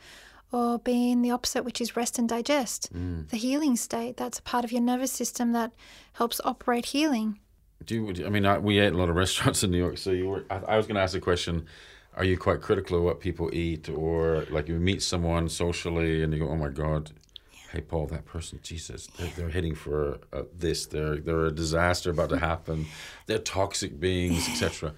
[0.55, 2.89] or being the opposite, which is rest and digest.
[2.93, 5.73] The healing state, that's a part of your nervous system that
[6.13, 7.41] helps operate healing.
[7.85, 8.25] Do you?
[8.25, 10.45] I mean, I, we ate a lot of restaurants in New York, so you were.
[10.49, 11.67] I, I was going to ask a question.
[12.17, 16.33] Are you quite critical of what people eat, or like you meet someone socially and
[16.33, 17.11] you go, "Oh my God,
[17.73, 20.87] hey Paul, that person, Jesus, they're, they're heading for uh, this.
[20.87, 22.87] They're they're a disaster about to happen.
[23.27, 24.95] They're toxic beings, etc."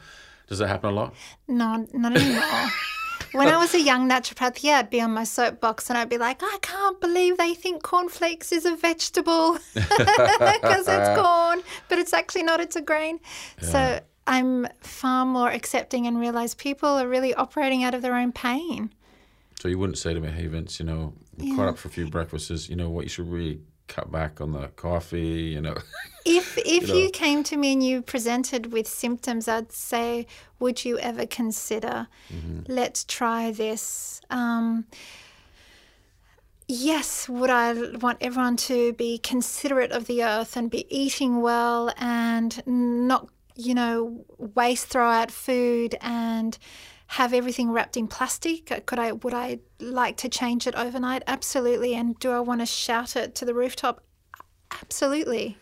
[0.48, 1.14] Does that happen a lot?
[1.48, 2.44] No, not anymore.
[3.32, 6.18] when I was a young naturopath, yeah, I'd be on my soapbox and I'd be
[6.18, 12.12] like, I can't believe they think cornflakes is a vegetable because it's corn, but it's
[12.12, 13.20] actually not, it's a grain.
[13.62, 13.68] Yeah.
[13.68, 18.32] So I'm far more accepting and realize people are really operating out of their own
[18.32, 18.92] pain.
[19.60, 21.56] So you wouldn't say to me, hey, Vince, you know, we yeah.
[21.56, 24.52] caught up for a few breakfasts, you know what, you should really cut back on
[24.52, 25.76] the coffee, you know.
[26.28, 27.00] If if you, know.
[27.02, 30.26] you, came to me and you presented with symptoms, I'd say,
[30.58, 32.62] would you ever consider, mm-hmm.
[32.66, 34.20] let's try this.
[34.28, 34.86] Um,
[36.66, 41.92] yes, would I want everyone to be considerate of the earth and be eating well
[41.96, 46.58] and not, you know, waste, throw out food and
[47.08, 48.84] have everything wrapped in plastic?
[48.86, 51.22] Could I would I like to change it overnight?
[51.26, 51.94] Absolutely.
[51.94, 54.02] And do I want to shout it to the rooftop?
[54.82, 55.56] Absolutely.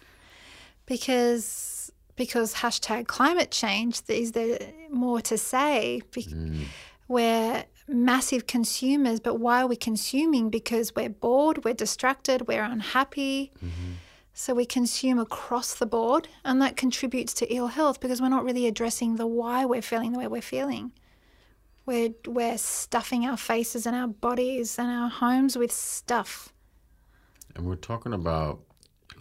[0.87, 1.75] Because
[2.17, 4.59] because hashtag climate change is there
[4.91, 6.65] more to say mm.
[7.09, 13.53] we're massive consumers but why are we consuming because we're bored we're distracted we're unhappy
[13.57, 13.93] mm-hmm.
[14.33, 18.45] so we consume across the board and that contributes to ill health because we're not
[18.45, 20.93] really addressing the why we're feeling the way we're feeling
[21.87, 26.53] we're, we're stuffing our faces and our bodies and our homes with stuff.
[27.55, 28.61] And we're talking about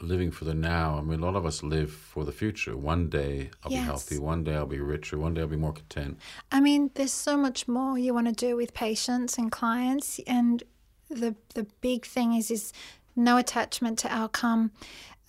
[0.02, 0.98] living for the now.
[0.98, 2.76] I mean, a lot of us live for the future.
[2.76, 3.82] One day I'll yes.
[3.82, 4.20] be healthy.
[4.20, 5.18] One day I'll be richer.
[5.18, 6.20] One day I'll be more content.
[6.52, 10.20] I mean, there's so much more you want to do with patients and clients.
[10.26, 10.64] And
[11.10, 12.74] the, the big thing is, is
[13.16, 14.72] no attachment to outcome.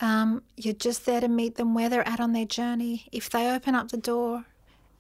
[0.01, 3.07] Um, you're just there to meet them where they're at on their journey.
[3.13, 4.45] If they open up the door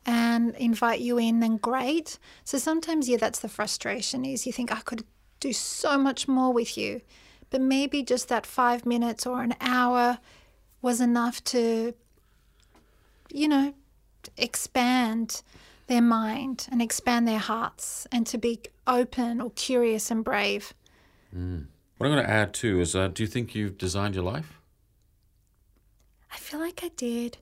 [0.07, 2.19] and invite you in, then great.
[2.45, 5.05] So sometimes, yeah, that's the frustration is you think I could
[5.41, 7.01] do so much more with you,
[7.51, 10.19] but maybe just that five minutes or an hour
[10.83, 11.95] was enough to,
[13.31, 13.75] you know,
[14.37, 15.43] expand
[15.87, 20.75] their mind and expand their hearts and to be open or curious and brave.
[21.35, 21.67] Mm.
[21.97, 24.59] What I'm going to add too is uh, do you think you've designed your life?
[26.33, 27.39] I feel like I did.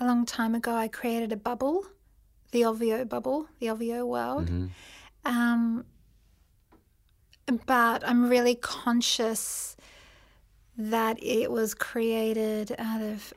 [0.00, 1.86] A long time ago, I created a bubble
[2.52, 4.46] the Ovvio bubble, the Ovvio world.
[4.46, 4.66] Mm-hmm.
[5.24, 5.84] Um,
[7.66, 9.76] but I'm really conscious
[10.76, 13.34] that it was created out of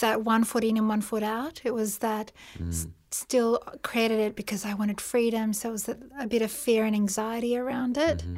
[0.00, 1.60] that one foot in and one foot out.
[1.64, 2.68] It was that mm.
[2.68, 5.52] s- still created it because I wanted freedom.
[5.52, 8.18] So it was a, a bit of fear and anxiety around it.
[8.18, 8.36] Mm-hmm.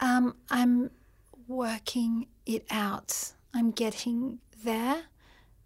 [0.00, 0.90] Um, I'm
[1.46, 3.32] working it out.
[3.52, 5.02] I'm getting there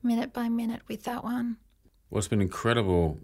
[0.02, 1.56] minute by minute with that one.
[2.14, 3.18] Well, it's been incredible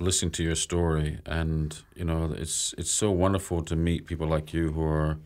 [0.00, 4.54] listening to your story, and you know, it's it's so wonderful to meet people like
[4.54, 5.18] you who are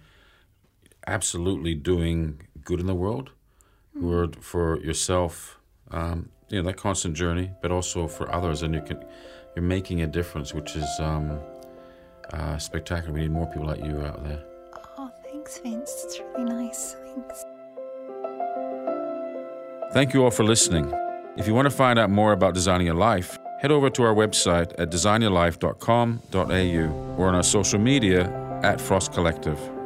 [1.07, 3.31] absolutely doing good in the world,
[3.97, 4.01] mm.
[4.01, 5.61] who are for yourself,
[5.93, 9.05] um, you know, that constant journey, but also for others, and you can
[9.55, 11.39] you're making a difference, which is um,
[12.33, 13.15] uh, spectacular.
[13.15, 14.43] We need more people like you out there.
[14.99, 16.03] Oh, thanks, Vince.
[16.05, 16.97] It's really nice.
[17.05, 17.45] Thanks.
[19.93, 20.93] Thank you all for listening.
[21.39, 24.13] If you want to find out more about designing Your life, head over to our
[24.13, 28.29] website at designyourlife.com.au or on our social media
[28.65, 29.78] at Frost Collective.